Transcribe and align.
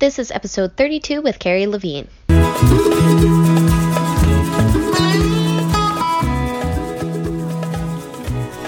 This 0.00 0.20
is 0.20 0.30
episode 0.30 0.76
32 0.76 1.22
with 1.22 1.40
Carrie 1.40 1.66
Levine. 1.66 2.06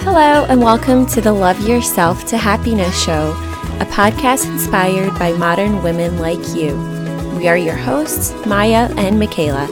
Hello, 0.01 0.45
and 0.49 0.61
welcome 0.61 1.05
to 1.05 1.21
the 1.21 1.31
Love 1.31 1.65
Yourself 1.65 2.25
to 2.25 2.37
Happiness 2.37 3.01
Show, 3.01 3.31
a 3.79 3.85
podcast 3.85 4.51
inspired 4.51 5.17
by 5.17 5.31
modern 5.31 5.81
women 5.81 6.19
like 6.19 6.45
you. 6.53 6.75
We 7.37 7.47
are 7.47 7.55
your 7.55 7.77
hosts, 7.77 8.33
Maya 8.45 8.93
and 8.97 9.17
Michaela. 9.17 9.67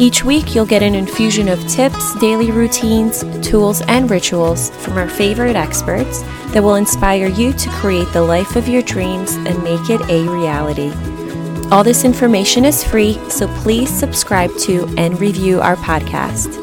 Each 0.00 0.22
week, 0.22 0.54
you'll 0.54 0.64
get 0.64 0.84
an 0.84 0.94
infusion 0.94 1.48
of 1.48 1.66
tips, 1.66 2.14
daily 2.20 2.52
routines, 2.52 3.24
tools, 3.44 3.82
and 3.88 4.08
rituals 4.08 4.70
from 4.76 4.96
our 4.96 5.08
favorite 5.08 5.56
experts 5.56 6.22
that 6.52 6.62
will 6.62 6.76
inspire 6.76 7.26
you 7.26 7.52
to 7.52 7.70
create 7.70 8.06
the 8.12 8.22
life 8.22 8.54
of 8.54 8.68
your 8.68 8.82
dreams 8.82 9.32
and 9.34 9.60
make 9.64 9.90
it 9.90 10.00
a 10.08 10.28
reality. 10.28 10.92
All 11.72 11.82
this 11.82 12.04
information 12.04 12.64
is 12.64 12.84
free, 12.84 13.14
so 13.28 13.48
please 13.58 13.90
subscribe 13.90 14.56
to 14.58 14.86
and 14.96 15.18
review 15.18 15.60
our 15.60 15.74
podcast. 15.76 16.54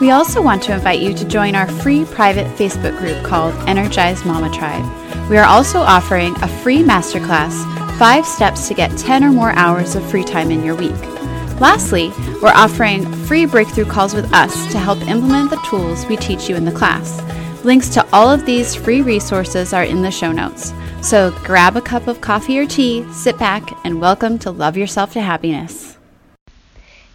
We 0.00 0.10
also 0.10 0.42
want 0.42 0.64
to 0.64 0.74
invite 0.74 1.00
you 1.00 1.14
to 1.14 1.24
join 1.24 1.54
our 1.54 1.68
free 1.68 2.04
private 2.04 2.48
Facebook 2.58 2.98
group 2.98 3.24
called 3.24 3.54
Energized 3.68 4.26
Mama 4.26 4.52
Tribe. 4.52 4.84
We 5.30 5.38
are 5.38 5.46
also 5.46 5.78
offering 5.78 6.34
a 6.42 6.48
free 6.48 6.82
masterclass, 6.82 7.54
Five 7.96 8.26
Steps 8.26 8.66
to 8.66 8.74
Get 8.74 8.98
10 8.98 9.22
or 9.22 9.30
More 9.30 9.52
Hours 9.52 9.94
of 9.94 10.04
Free 10.10 10.24
Time 10.24 10.50
in 10.50 10.64
Your 10.64 10.74
Week. 10.74 11.13
Lastly, 11.60 12.10
we're 12.42 12.52
offering 12.52 13.10
free 13.26 13.46
breakthrough 13.46 13.84
calls 13.84 14.12
with 14.12 14.32
us 14.34 14.70
to 14.72 14.78
help 14.78 15.00
implement 15.02 15.50
the 15.50 15.64
tools 15.68 16.04
we 16.06 16.16
teach 16.16 16.48
you 16.48 16.56
in 16.56 16.64
the 16.64 16.72
class. 16.72 17.22
Links 17.64 17.88
to 17.90 18.06
all 18.12 18.30
of 18.30 18.44
these 18.44 18.74
free 18.74 19.02
resources 19.02 19.72
are 19.72 19.84
in 19.84 20.02
the 20.02 20.10
show 20.10 20.32
notes. 20.32 20.72
So 21.00 21.30
grab 21.44 21.76
a 21.76 21.80
cup 21.80 22.06
of 22.08 22.20
coffee 22.20 22.58
or 22.58 22.66
tea, 22.66 23.10
sit 23.12 23.38
back, 23.38 23.62
and 23.84 24.00
welcome 24.00 24.38
to 24.40 24.50
Love 24.50 24.76
Yourself 24.76 25.12
to 25.12 25.20
Happiness. 25.20 25.83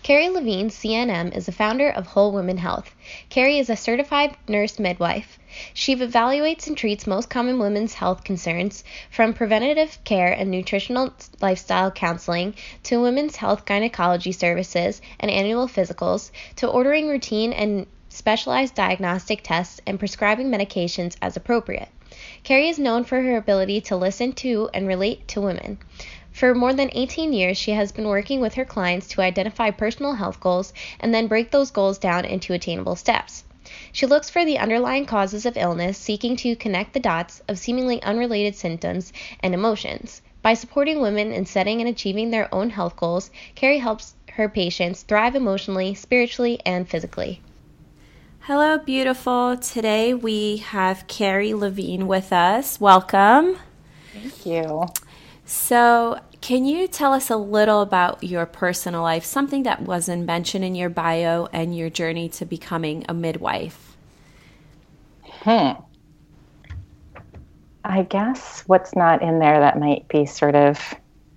Carrie 0.09 0.29
Levine, 0.29 0.71
CNM, 0.71 1.37
is 1.37 1.45
the 1.45 1.51
founder 1.51 1.87
of 1.87 2.07
Whole 2.07 2.31
Women 2.31 2.57
Health. 2.57 2.95
Carrie 3.29 3.59
is 3.59 3.69
a 3.69 3.75
certified 3.75 4.35
nurse 4.47 4.79
midwife. 4.79 5.37
She 5.71 5.95
evaluates 5.95 6.65
and 6.65 6.75
treats 6.75 7.05
most 7.05 7.29
common 7.29 7.59
women's 7.59 7.93
health 7.93 8.23
concerns, 8.23 8.83
from 9.11 9.35
preventative 9.35 10.03
care 10.05 10.31
and 10.31 10.49
nutritional 10.49 11.13
lifestyle 11.41 11.91
counseling 11.91 12.55
to 12.85 12.99
women's 12.99 13.35
health 13.35 13.65
gynecology 13.65 14.31
services 14.31 14.99
and 15.19 15.29
annual 15.29 15.67
physicals 15.67 16.31
to 16.55 16.67
ordering 16.67 17.07
routine 17.07 17.53
and 17.53 17.85
specialized 18.09 18.73
diagnostic 18.73 19.41
tests 19.43 19.79
and 19.85 19.99
prescribing 19.99 20.49
medications 20.49 21.17
as 21.21 21.37
appropriate. 21.37 21.89
Carrie 22.43 22.69
is 22.69 22.79
known 22.79 23.03
for 23.03 23.21
her 23.21 23.37
ability 23.37 23.79
to 23.79 23.95
listen 23.95 24.33
to 24.33 24.71
and 24.73 24.87
relate 24.87 25.27
to 25.27 25.39
women. 25.39 25.77
For 26.39 26.55
more 26.55 26.71
than 26.71 26.89
18 26.93 27.33
years, 27.33 27.57
she 27.57 27.71
has 27.71 27.91
been 27.91 28.07
working 28.07 28.39
with 28.39 28.53
her 28.53 28.63
clients 28.63 29.09
to 29.09 29.21
identify 29.21 29.71
personal 29.71 30.13
health 30.13 30.39
goals 30.39 30.71
and 31.01 31.13
then 31.13 31.27
break 31.27 31.51
those 31.51 31.69
goals 31.69 31.97
down 31.97 32.23
into 32.23 32.53
attainable 32.53 32.95
steps. 32.95 33.43
She 33.91 34.05
looks 34.05 34.29
for 34.29 34.45
the 34.45 34.57
underlying 34.57 35.05
causes 35.05 35.45
of 35.45 35.57
illness, 35.57 35.97
seeking 35.97 36.37
to 36.37 36.55
connect 36.55 36.93
the 36.93 37.01
dots 37.01 37.41
of 37.49 37.59
seemingly 37.59 38.01
unrelated 38.03 38.55
symptoms 38.55 39.11
and 39.41 39.53
emotions. 39.53 40.21
By 40.41 40.53
supporting 40.53 41.01
women 41.01 41.33
in 41.33 41.45
setting 41.45 41.81
and 41.81 41.89
achieving 41.89 42.29
their 42.29 42.47
own 42.55 42.69
health 42.69 42.95
goals, 42.95 43.31
Carrie 43.55 43.79
helps 43.79 44.15
her 44.31 44.47
patients 44.47 45.03
thrive 45.03 45.35
emotionally, 45.35 45.93
spiritually, 45.93 46.61
and 46.65 46.87
physically. 46.87 47.41
Hello, 48.43 48.77
beautiful. 48.77 49.57
Today 49.57 50.13
we 50.13 50.57
have 50.57 51.05
Carrie 51.07 51.53
Levine 51.53 52.07
with 52.07 52.31
us. 52.31 52.79
Welcome. 52.79 53.57
Thank 54.13 54.45
you. 54.45 54.85
So, 55.49 56.19
can 56.41 56.63
you 56.65 56.87
tell 56.87 57.11
us 57.11 57.31
a 57.31 57.35
little 57.35 57.81
about 57.81 58.23
your 58.23 58.45
personal 58.45 59.01
life, 59.01 59.25
something 59.25 59.63
that 59.63 59.81
wasn't 59.81 60.27
mentioned 60.27 60.63
in 60.63 60.75
your 60.75 60.89
bio, 60.89 61.47
and 61.51 61.75
your 61.75 61.89
journey 61.89 62.29
to 62.29 62.45
becoming 62.45 63.03
a 63.09 63.15
midwife? 63.15 63.97
Hmm. 65.25 65.71
I 67.83 68.03
guess 68.03 68.61
what's 68.67 68.95
not 68.95 69.23
in 69.23 69.39
there 69.39 69.59
that 69.59 69.79
might 69.79 70.07
be 70.07 70.27
sort 70.27 70.53
of 70.53 70.79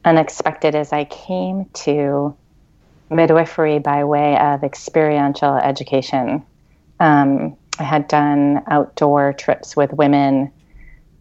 unexpected 0.05 0.75
is 0.75 0.93
I 0.93 1.05
came 1.07 1.65
to 1.85 2.37
midwifery 3.09 3.79
by 3.79 4.05
way 4.05 4.37
of 4.37 4.63
experiential 4.63 5.57
education. 5.57 6.45
Um, 7.01 7.57
I 7.79 7.85
had 7.85 8.09
done 8.09 8.63
outdoor 8.67 9.33
trips 9.33 9.75
with 9.75 9.91
women. 9.95 10.53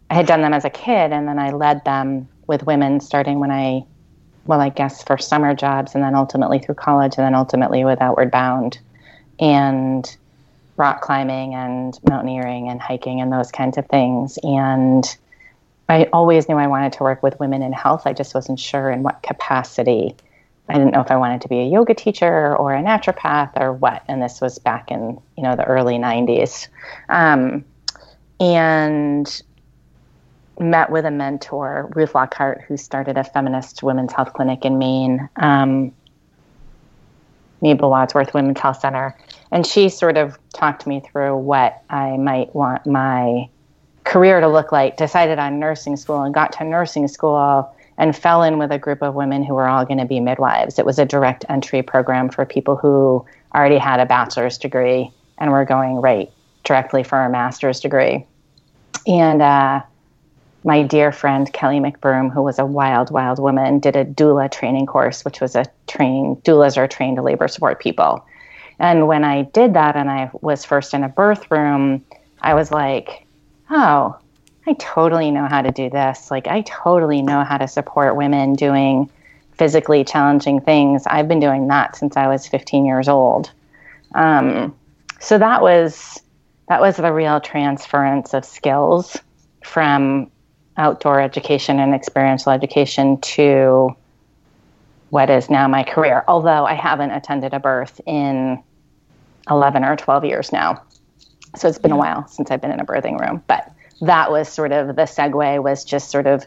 I 0.09 0.15
had 0.15 0.25
done 0.25 0.41
them 0.41 0.53
as 0.53 0.65
a 0.65 0.69
kid, 0.69 1.13
and 1.13 1.25
then 1.25 1.39
I 1.39 1.51
led 1.51 1.85
them 1.85 2.27
with 2.47 2.65
women 2.65 2.99
starting 2.99 3.39
when 3.39 3.51
I, 3.51 3.85
well, 4.45 4.61
I 4.61 4.69
guess 4.69 5.03
for 5.03 5.17
summer 5.17 5.53
jobs 5.55 5.95
and 5.95 6.03
then 6.03 6.15
ultimately 6.15 6.59
through 6.59 6.75
college 6.75 7.15
and 7.17 7.25
then 7.25 7.35
ultimately 7.35 7.85
with 7.85 8.01
Outward 8.01 8.31
Bound 8.31 8.79
and 9.39 10.15
rock 10.77 11.01
climbing 11.01 11.53
and 11.53 11.99
mountaineering 12.09 12.69
and 12.69 12.81
hiking 12.81 13.21
and 13.21 13.31
those 13.31 13.51
kinds 13.51 13.77
of 13.77 13.85
things. 13.87 14.39
And 14.43 15.05
I 15.89 16.05
always 16.13 16.47
knew 16.47 16.55
I 16.55 16.67
wanted 16.67 16.93
to 16.93 17.03
work 17.03 17.21
with 17.21 17.39
women 17.39 17.61
in 17.61 17.73
health. 17.73 18.03
I 18.05 18.13
just 18.13 18.33
wasn't 18.33 18.59
sure 18.59 18.89
in 18.89 19.03
what 19.03 19.21
capacity. 19.23 20.15
I 20.69 20.73
didn't 20.75 20.91
know 20.91 21.01
if 21.01 21.11
I 21.11 21.17
wanted 21.17 21.41
to 21.41 21.49
be 21.49 21.59
a 21.59 21.65
yoga 21.65 21.93
teacher 21.93 22.55
or 22.55 22.73
a 22.73 22.81
naturopath 22.81 23.59
or 23.59 23.73
what. 23.73 24.03
And 24.07 24.21
this 24.21 24.39
was 24.39 24.57
back 24.57 24.89
in 24.89 25.19
you 25.35 25.43
know 25.43 25.55
the 25.55 25.65
early 25.65 25.95
'90s, 25.95 26.69
um, 27.09 27.65
and 28.39 29.41
met 30.59 30.91
with 30.91 31.05
a 31.05 31.11
mentor, 31.11 31.89
Ruth 31.95 32.13
Lockhart, 32.13 32.61
who 32.67 32.77
started 32.77 33.17
a 33.17 33.23
feminist 33.23 33.83
women's 33.83 34.13
health 34.13 34.33
clinic 34.33 34.65
in 34.65 34.77
Maine, 34.77 35.29
um, 35.37 35.91
Mabel 37.61 37.89
Wadsworth 37.89 38.33
Women's 38.33 38.59
Health 38.59 38.79
Center. 38.79 39.17
And 39.51 39.65
she 39.65 39.89
sort 39.89 40.17
of 40.17 40.37
talked 40.53 40.87
me 40.87 40.99
through 40.99 41.37
what 41.37 41.83
I 41.89 42.17
might 42.17 42.53
want 42.55 42.85
my 42.85 43.49
career 44.03 44.39
to 44.39 44.47
look 44.47 44.71
like, 44.71 44.97
decided 44.97 45.39
on 45.39 45.59
nursing 45.59 45.95
school 45.95 46.21
and 46.21 46.33
got 46.33 46.53
to 46.53 46.63
nursing 46.63 47.07
school 47.07 47.71
and 47.97 48.15
fell 48.15 48.41
in 48.41 48.57
with 48.57 48.71
a 48.71 48.79
group 48.79 49.03
of 49.03 49.13
women 49.13 49.43
who 49.43 49.53
were 49.53 49.67
all 49.67 49.85
going 49.85 49.99
to 49.99 50.05
be 50.05 50.19
midwives. 50.19 50.79
It 50.79 50.85
was 50.85 50.97
a 50.97 51.05
direct 51.05 51.45
entry 51.49 51.83
program 51.83 52.29
for 52.29 52.45
people 52.45 52.75
who 52.75 53.25
already 53.53 53.77
had 53.77 53.99
a 53.99 54.05
bachelor's 54.05 54.57
degree 54.57 55.11
and 55.37 55.51
were 55.51 55.65
going 55.65 55.95
right 55.95 56.31
directly 56.63 57.03
for 57.03 57.19
a 57.19 57.29
master's 57.29 57.79
degree. 57.79 58.25
And 59.05 59.41
uh, 59.41 59.81
my 60.63 60.83
dear 60.83 61.11
friend 61.11 61.51
Kelly 61.51 61.79
McBroom, 61.79 62.31
who 62.31 62.41
was 62.41 62.59
a 62.59 62.65
wild, 62.65 63.11
wild 63.11 63.39
woman, 63.39 63.79
did 63.79 63.95
a 63.95 64.05
doula 64.05 64.51
training 64.51 64.85
course, 64.85 65.25
which 65.25 65.41
was 65.41 65.55
a 65.55 65.65
training, 65.87 66.37
doulas 66.37 66.77
are 66.77 66.87
trained 66.87 67.17
to 67.17 67.23
labor 67.23 67.47
support 67.47 67.79
people. 67.79 68.25
And 68.79 69.07
when 69.07 69.23
I 69.23 69.43
did 69.43 69.73
that 69.73 69.95
and 69.95 70.09
I 70.09 70.29
was 70.41 70.65
first 70.65 70.93
in 70.93 71.03
a 71.03 71.09
birth 71.09 71.49
room, 71.51 72.03
I 72.41 72.53
was 72.53 72.71
like, 72.71 73.25
oh, 73.69 74.17
I 74.67 74.73
totally 74.73 75.31
know 75.31 75.47
how 75.47 75.61
to 75.61 75.71
do 75.71 75.89
this. 75.89 76.31
Like, 76.31 76.47
I 76.47 76.61
totally 76.61 77.21
know 77.21 77.43
how 77.43 77.57
to 77.57 77.67
support 77.67 78.15
women 78.15 78.53
doing 78.53 79.09
physically 79.53 80.03
challenging 80.03 80.61
things. 80.61 81.05
I've 81.07 81.27
been 81.27 81.39
doing 81.39 81.67
that 81.67 81.95
since 81.95 82.17
I 82.17 82.27
was 82.27 82.47
15 82.47 82.85
years 82.85 83.07
old. 83.07 83.51
Um, 84.15 84.75
so 85.19 85.37
that 85.37 85.61
was 85.61 86.21
that 86.67 86.81
was 86.81 86.95
the 86.97 87.11
real 87.11 87.39
transference 87.41 88.33
of 88.33 88.45
skills 88.45 89.17
from 89.63 90.30
outdoor 90.77 91.19
education 91.19 91.79
and 91.79 91.93
experiential 91.93 92.51
education 92.51 93.19
to 93.21 93.95
what 95.09 95.29
is 95.29 95.49
now 95.49 95.67
my 95.67 95.83
career, 95.83 96.23
although 96.27 96.65
I 96.65 96.73
haven't 96.73 97.11
attended 97.11 97.53
a 97.53 97.59
birth 97.59 97.99
in 98.05 98.61
11 99.49 99.83
or 99.83 99.95
12 99.95 100.25
years 100.25 100.51
now. 100.51 100.81
So 101.57 101.67
it's 101.67 101.77
been 101.77 101.91
a 101.91 101.97
while 101.97 102.27
since 102.27 102.49
I've 102.49 102.61
been 102.61 102.71
in 102.71 102.79
a 102.79 102.85
birthing 102.85 103.19
room, 103.19 103.43
but 103.47 103.69
that 104.01 104.31
was 104.31 104.47
sort 104.47 104.71
of 104.71 104.95
the 104.95 105.03
segue 105.03 105.61
was 105.61 105.83
just 105.83 106.09
sort 106.09 106.27
of 106.27 106.45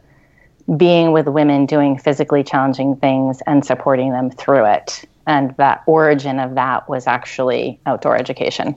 being 0.76 1.12
with 1.12 1.28
women 1.28 1.66
doing 1.66 1.98
physically 1.98 2.42
challenging 2.42 2.96
things 2.96 3.43
and 3.46 3.64
supporting 3.64 4.12
them 4.12 4.31
through 4.31 4.64
it. 4.64 5.04
And 5.26 5.54
that 5.58 5.82
origin 5.87 6.38
of 6.40 6.54
that 6.54 6.88
was 6.88 7.06
actually 7.06 7.81
outdoor 7.84 8.16
education. 8.16 8.75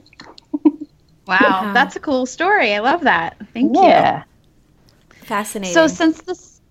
wow, 1.28 1.72
that's 1.74 1.96
a 1.96 2.00
cool 2.00 2.26
story. 2.26 2.74
I 2.74 2.80
love 2.80 3.02
that. 3.02 3.38
Thank 3.54 3.76
yeah. 3.76 4.18
you. 4.18 4.24
Fascinating. 5.28 5.74
So 5.74 5.88
since 5.88 6.22
this 6.22 6.62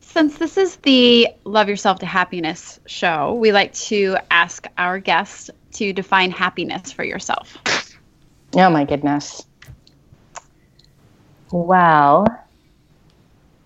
since 0.00 0.36
this 0.36 0.56
is 0.56 0.74
the 0.76 1.28
Love 1.44 1.68
Yourself 1.68 2.00
to 2.00 2.06
Happiness 2.06 2.80
show, 2.86 3.34
we 3.34 3.52
like 3.52 3.72
to 3.74 4.16
ask 4.32 4.66
our 4.76 4.98
guests 4.98 5.48
to 5.74 5.92
define 5.92 6.32
happiness 6.32 6.90
for 6.90 7.04
yourself. 7.04 7.56
Oh 8.56 8.68
my 8.68 8.84
goodness. 8.84 9.46
Well, 11.52 12.26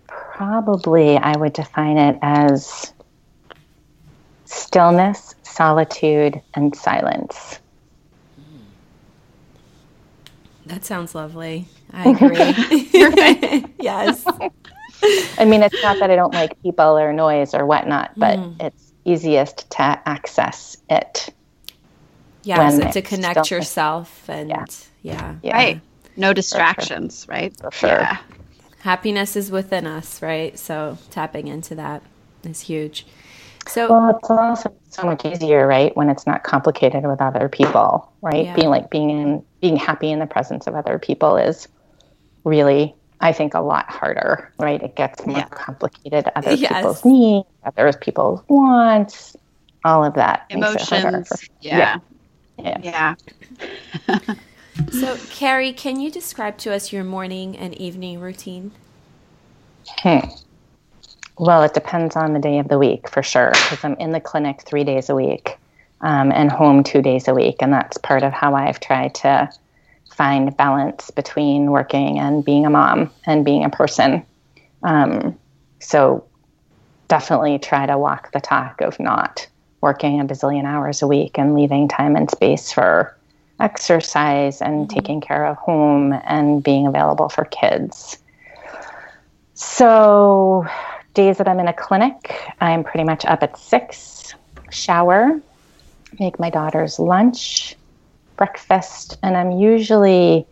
probably 0.06 1.16
I 1.16 1.34
would 1.38 1.54
define 1.54 1.96
it 1.96 2.18
as 2.20 2.92
stillness, 4.44 5.36
solitude, 5.42 6.42
and 6.52 6.76
silence. 6.76 7.60
That 10.66 10.84
sounds 10.84 11.14
lovely. 11.14 11.66
I 11.94 12.08
agree. 12.10 13.64
Yes. 13.80 14.24
I 15.38 15.44
mean, 15.44 15.62
it's 15.62 15.82
not 15.82 15.98
that 15.98 16.10
I 16.10 16.16
don't 16.16 16.32
like 16.32 16.60
people 16.62 16.96
or 16.98 17.12
noise 17.12 17.54
or 17.54 17.66
whatnot, 17.66 18.12
but 18.16 18.38
Mm. 18.38 18.62
it's 18.62 18.92
easiest 19.04 19.70
to 19.72 19.82
access 20.06 20.76
it. 20.88 21.28
Yes, 22.42 22.74
when 22.74 22.82
and 22.84 22.92
to 22.92 23.02
connect 23.02 23.44
still- 23.46 23.58
yourself 23.58 24.28
and 24.28 24.48
Yeah. 24.50 24.64
yeah. 25.02 25.34
Yeah, 25.42 25.54
Right. 25.54 25.80
No 26.16 26.32
distractions, 26.32 27.26
right? 27.28 27.54
For 27.60 27.70
sure. 27.70 27.88
Yeah. 28.00 28.16
Happiness 28.80 29.36
is 29.36 29.50
within 29.50 29.86
us, 29.86 30.22
right? 30.22 30.58
So 30.58 30.96
tapping 31.10 31.48
into 31.48 31.74
that 31.74 32.02
is 32.44 32.60
huge. 32.60 33.06
So 33.66 33.90
Well, 33.90 34.10
it's 34.16 34.30
also 34.30 34.72
so 34.90 35.02
much 35.04 35.24
easier, 35.24 35.66
right, 35.66 35.94
when 35.96 36.08
it's 36.10 36.26
not 36.26 36.42
complicated 36.44 37.04
with 37.06 37.20
other 37.20 37.48
people, 37.48 38.10
right? 38.22 38.44
Yeah. 38.44 38.54
Being 38.54 38.68
like 38.70 38.90
being 38.90 39.10
in 39.10 39.42
being 39.60 39.76
happy 39.76 40.10
in 40.10 40.18
the 40.18 40.26
presence 40.26 40.66
of 40.66 40.74
other 40.74 40.98
people 40.98 41.36
is 41.36 41.66
really, 42.44 42.94
I 43.20 43.32
think, 43.32 43.54
a 43.54 43.60
lot 43.60 43.88
harder, 43.90 44.52
right? 44.58 44.82
It 44.82 44.96
gets 44.96 45.24
more 45.26 45.38
Yeah. 45.38 45.48
complicated. 45.48 46.30
Other 46.36 46.54
Yes. 46.54 46.72
people's 46.74 47.04
needs, 47.04 47.46
other 47.64 47.92
people's 47.92 48.40
wants, 48.48 49.36
all 49.84 50.04
of 50.04 50.14
that. 50.14 50.46
makes 50.54 50.74
it 50.74 50.80
harder 50.88 51.08
Emotions. 51.08 51.28
for- 51.28 51.46
Yeah. 51.60 51.98
Yeah. 52.58 52.78
Yeah. 52.82 53.14
so 54.90 55.16
Carrie, 55.30 55.72
can 55.72 56.00
you 56.00 56.10
describe 56.10 56.56
to 56.58 56.72
us 56.72 56.92
your 56.92 57.04
morning 57.04 57.56
and 57.56 57.74
evening 57.74 58.20
routine? 58.20 58.72
Hmm. 60.00 60.28
Well, 61.38 61.62
it 61.64 61.74
depends 61.74 62.16
on 62.16 62.32
the 62.32 62.38
day 62.38 62.58
of 62.58 62.68
the 62.68 62.78
week 62.78 63.08
for 63.08 63.22
sure, 63.22 63.50
because 63.50 63.84
I'm 63.84 63.94
in 63.94 64.12
the 64.12 64.20
clinic 64.20 64.62
three 64.62 64.84
days 64.84 65.08
a 65.10 65.14
week 65.14 65.58
um, 66.00 66.30
and 66.32 66.50
home 66.50 66.84
two 66.84 67.02
days 67.02 67.26
a 67.28 67.34
week. 67.34 67.56
And 67.60 67.72
that's 67.72 67.98
part 67.98 68.22
of 68.22 68.32
how 68.32 68.54
I've 68.54 68.78
tried 68.78 69.14
to 69.16 69.50
find 70.16 70.56
balance 70.56 71.10
between 71.10 71.70
working 71.70 72.18
and 72.18 72.44
being 72.44 72.66
a 72.66 72.70
mom 72.70 73.10
and 73.26 73.44
being 73.44 73.64
a 73.64 73.70
person. 73.70 74.24
Um, 74.82 75.38
so 75.80 76.24
definitely 77.08 77.58
try 77.58 77.86
to 77.86 77.98
walk 77.98 78.32
the 78.32 78.40
talk 78.40 78.80
of 78.80 78.98
not 79.00 79.46
working 79.80 80.20
a 80.20 80.24
bazillion 80.24 80.64
hours 80.64 81.02
a 81.02 81.06
week 81.06 81.38
and 81.38 81.54
leaving 81.54 81.88
time 81.88 82.16
and 82.16 82.30
space 82.30 82.72
for 82.72 83.16
exercise 83.60 84.62
and 84.62 84.88
taking 84.88 85.20
care 85.20 85.46
of 85.46 85.56
home 85.56 86.12
and 86.24 86.62
being 86.62 86.86
available 86.86 87.28
for 87.28 87.44
kids. 87.44 88.18
So, 89.54 90.66
days 91.14 91.38
that 91.38 91.46
I'm 91.46 91.60
in 91.60 91.68
a 91.68 91.72
clinic, 91.72 92.34
I'm 92.60 92.82
pretty 92.82 93.04
much 93.04 93.24
up 93.24 93.42
at 93.42 93.56
six, 93.56 94.34
shower, 94.70 95.40
make 96.18 96.40
my 96.40 96.50
daughter's 96.50 96.98
lunch, 96.98 97.76
breakfast, 98.36 99.18
and 99.22 99.36
I'm 99.36 99.52
usually. 99.52 100.46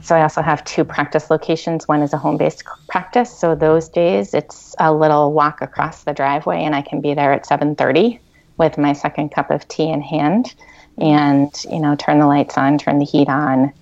So 0.00 0.16
I 0.16 0.22
also 0.22 0.42
have 0.42 0.64
two 0.64 0.84
practice 0.84 1.30
locations. 1.30 1.86
One 1.88 2.02
is 2.02 2.12
a 2.12 2.18
home-based 2.18 2.64
practice. 2.88 3.36
So 3.36 3.54
those 3.54 3.88
days, 3.88 4.34
it's 4.34 4.74
a 4.78 4.92
little 4.92 5.32
walk 5.32 5.60
across 5.60 6.04
the 6.04 6.12
driveway, 6.12 6.62
and 6.62 6.74
I 6.74 6.82
can 6.82 7.00
be 7.00 7.14
there 7.14 7.32
at 7.32 7.46
7:30 7.46 8.18
with 8.58 8.78
my 8.78 8.92
second 8.92 9.30
cup 9.30 9.50
of 9.50 9.66
tea 9.68 9.90
in 9.90 10.00
hand, 10.00 10.54
and 10.98 11.50
you 11.70 11.80
know, 11.80 11.96
turn 11.96 12.18
the 12.18 12.26
lights 12.26 12.58
on, 12.58 12.78
turn 12.78 12.98
the 12.98 13.04
heat 13.04 13.28
on, 13.28 13.72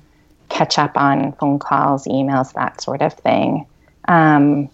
catch 0.48 0.78
up 0.78 0.96
on 0.96 1.32
phone 1.32 1.58
calls, 1.58 2.06
emails, 2.06 2.52
that 2.54 2.80
sort 2.80 3.02
of 3.02 3.14
thing. 3.14 3.66
Um, 4.08 4.68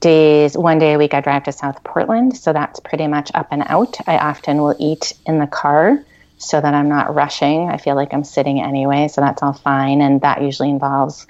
days, 0.00 0.56
one 0.56 0.78
day 0.78 0.94
a 0.94 0.98
week, 0.98 1.14
I 1.14 1.20
drive 1.20 1.44
to 1.44 1.52
South 1.52 1.82
Portland, 1.84 2.36
so 2.36 2.52
that's 2.52 2.80
pretty 2.80 3.06
much 3.06 3.30
up 3.34 3.48
and 3.50 3.64
out. 3.66 3.96
I 4.06 4.18
often 4.18 4.58
will 4.58 4.76
eat 4.78 5.14
in 5.26 5.38
the 5.38 5.46
car 5.46 6.04
so 6.38 6.60
that 6.60 6.74
I'm 6.74 6.88
not 6.88 7.14
rushing. 7.14 7.68
I 7.68 7.78
feel 7.78 7.94
like 7.94 8.12
I'm 8.12 8.24
sitting 8.24 8.60
anyway, 8.60 9.08
so 9.08 9.20
that's 9.20 9.42
all 9.42 9.52
fine. 9.52 10.00
And 10.00 10.20
that 10.20 10.42
usually 10.42 10.70
involves 10.70 11.26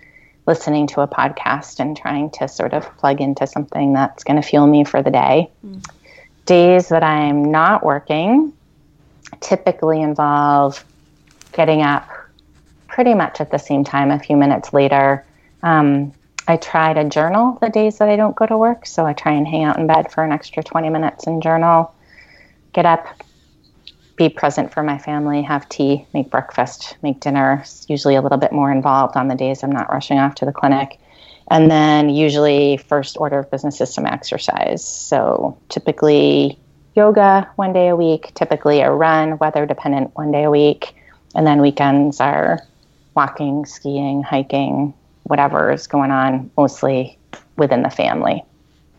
listening 0.47 0.87
to 0.89 1.01
a 1.01 1.09
podcast 1.09 1.81
and 1.81 1.97
trying 1.97 2.31
to 2.31 2.49
sort 2.49 2.73
of 2.73 2.97
plug 2.99 3.21
into 3.21 3.47
something 3.47 3.93
that's 3.93 4.25
going 4.25 4.41
to 4.41 4.47
fuel 4.47 4.67
me 4.67 4.85
for 4.85 5.03
the 5.03 5.11
day. 5.11 5.51
Days 6.45 6.89
that 6.89 7.03
I'm 7.03 7.51
not 7.51 7.85
working 7.85 8.53
typically 9.41 10.01
involve 10.01 10.85
getting 11.53 11.83
up 11.83 12.09
pretty 12.87 13.15
much 13.15 13.41
at 13.41 13.51
the 13.51 13.59
same 13.59 13.85
time, 13.85 14.11
a 14.11 14.19
few 14.19 14.37
minutes 14.37 14.73
later. 14.73 15.25
Um, 15.63 16.13
I 16.49 16.57
try 16.57 16.93
to 16.93 17.09
journal 17.09 17.59
the 17.61 17.69
days 17.69 17.99
that 17.99 18.09
I 18.09 18.17
don't 18.17 18.37
go 18.37 18.47
to 18.47 18.57
work. 18.57 18.87
So 18.87 19.05
I 19.05 19.13
try 19.13 19.33
and 19.33 19.47
hang 19.47 19.65
out 19.65 19.79
in 19.79 19.87
bed 19.87 20.13
for 20.13 20.23
an 20.23 20.33
extra 20.33 20.63
20 20.63 20.91
minutes 20.91 21.27
and 21.27 21.43
journal, 21.43 21.93
get 22.73 22.87
up, 22.87 23.07
be 24.17 24.29
present 24.29 24.73
for 24.73 24.83
my 24.83 24.99
family, 24.99 25.43
have 25.43 25.69
tea, 25.69 26.07
make 26.15 26.31
breakfast, 26.31 26.97
make 27.03 27.21
dinner. 27.21 27.61
It's 27.63 27.87
usually 27.89 28.17
a 28.17 28.23
little 28.23 28.39
bit 28.39 28.53
more 28.53 28.73
involved 28.73 29.17
on 29.17 29.29
the 29.29 29.35
days 29.35 29.63
I'm 29.63 29.71
not 29.71 29.91
rushing 29.91 30.19
off 30.19 30.35
to 30.37 30.45
the 30.45 30.53
clinic. 30.53 30.99
And 31.51 31.71
then 31.71 32.09
usually, 32.09 32.77
first 32.77 33.17
order 33.19 33.39
of 33.39 33.51
business 33.51 33.81
is 33.81 33.93
some 33.93 34.07
exercise. 34.07 34.85
So 34.85 35.57
typically, 35.69 36.59
yoga 36.97 37.49
one 37.57 37.73
day 37.73 37.89
a 37.89 37.97
week, 37.97 38.33
typically 38.35 38.81
a 38.81 38.91
run, 38.91 39.39
weather 39.39 39.65
dependent, 39.67 40.17
one 40.17 40.33
day 40.33 40.45
a 40.45 40.51
week. 40.51 40.97
And 41.35 41.47
then 41.47 41.61
weekends 41.61 42.21
are 42.21 42.61
walking, 43.15 43.65
skiing, 43.65 44.23
hiking, 44.23 44.93
whatever 45.25 45.71
is 45.71 45.87
going 45.87 46.11
on, 46.11 46.51
mostly 46.57 47.19
within 47.57 47.83
the 47.83 47.91
family. 47.91 48.43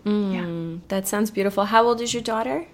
Mm, 0.05 0.79
That 0.87 1.07
sounds 1.07 1.31
beautiful. 1.31 1.65
How 1.65 1.85
old 1.85 1.99
is 1.99 2.13
your 2.13 2.23
daughter? 2.23 2.65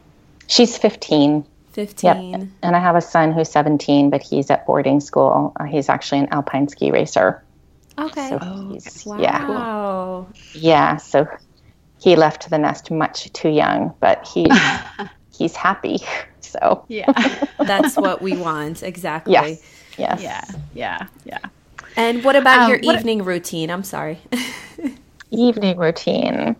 She's 0.47 0.77
15. 0.77 1.45
15. 1.73 2.31
Yep. 2.31 2.47
And 2.61 2.75
I 2.75 2.79
have 2.79 2.95
a 2.95 3.01
son 3.01 3.31
who's 3.31 3.49
17, 3.49 4.09
but 4.09 4.21
he's 4.23 4.49
at 4.49 4.65
boarding 4.65 4.99
school. 4.99 5.51
Uh, 5.59 5.65
he's 5.65 5.89
actually 5.89 6.19
an 6.19 6.27
alpine 6.31 6.67
ski 6.67 6.91
racer. 6.91 7.43
Okay. 7.97 8.29
So 8.29 8.39
Oh, 8.41 8.77
wow. 9.05 9.19
yeah. 9.19 10.59
Yeah. 10.59 10.97
So 10.97 11.27
he 11.99 12.15
left 12.15 12.49
the 12.49 12.57
nest 12.57 12.89
much 12.91 13.31
too 13.33 13.49
young, 13.49 13.93
but 13.99 14.27
he's, 14.27 14.47
he's 15.37 15.55
happy. 15.55 15.97
So, 16.45 16.85
Yeah. 16.87 17.11
That's 17.65 17.95
what 17.97 18.21
we 18.21 18.37
want. 18.37 18.83
Exactly. 18.83 19.33
yes. 19.33 19.63
Yes. 19.97 20.21
yeah. 20.21 20.43
Yeah. 20.75 21.07
Yeah. 21.25 21.39
And 21.95 22.23
what 22.23 22.35
about 22.35 22.63
Um, 22.63 22.69
your 22.69 22.79
what- 22.83 22.95
evening 22.97 23.23
routine? 23.23 23.71
I'm 23.71 23.83
sorry. 23.83 24.19
evening 25.31 25.77
routine. 25.77 26.55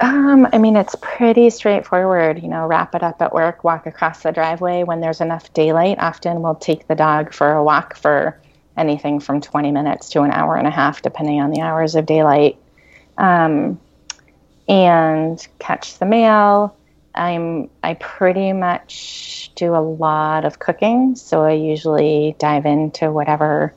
Um, 0.00 0.46
I 0.52 0.58
mean, 0.58 0.76
it's 0.76 0.94
pretty 1.00 1.50
straightforward. 1.50 2.42
You 2.42 2.48
know, 2.48 2.66
wrap 2.66 2.94
it 2.94 3.02
up 3.02 3.22
at 3.22 3.32
work, 3.32 3.64
walk 3.64 3.86
across 3.86 4.22
the 4.22 4.32
driveway 4.32 4.84
when 4.84 5.00
there's 5.00 5.20
enough 5.20 5.52
daylight. 5.54 5.98
Often 5.98 6.42
we'll 6.42 6.54
take 6.54 6.86
the 6.86 6.94
dog 6.94 7.32
for 7.32 7.52
a 7.52 7.64
walk 7.64 7.96
for 7.96 8.38
anything 8.76 9.20
from 9.20 9.40
20 9.40 9.70
minutes 9.70 10.10
to 10.10 10.22
an 10.22 10.30
hour 10.30 10.56
and 10.56 10.66
a 10.66 10.70
half, 10.70 11.02
depending 11.02 11.40
on 11.40 11.50
the 11.50 11.62
hours 11.62 11.94
of 11.94 12.04
daylight. 12.04 12.58
Um, 13.16 13.80
and 14.68 15.46
catch 15.58 15.98
the 15.98 16.06
mail. 16.06 16.76
I'm 17.14 17.70
I 17.82 17.94
pretty 17.94 18.52
much 18.52 19.50
do 19.54 19.74
a 19.74 19.80
lot 19.80 20.44
of 20.44 20.58
cooking, 20.58 21.16
so 21.16 21.42
I 21.42 21.52
usually 21.52 22.36
dive 22.38 22.66
into 22.66 23.10
whatever 23.10 23.72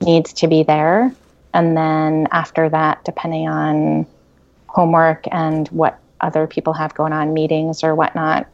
needs 0.00 0.32
to 0.34 0.46
be 0.46 0.62
there. 0.62 1.12
And 1.52 1.76
then 1.76 2.28
after 2.30 2.68
that, 2.68 3.04
depending 3.04 3.48
on 3.48 4.06
homework 4.74 5.24
and 5.30 5.68
what 5.68 5.98
other 6.20 6.48
people 6.48 6.72
have 6.72 6.94
going 6.94 7.12
on, 7.12 7.32
meetings 7.32 7.84
or 7.84 7.94
whatnot, 7.94 8.48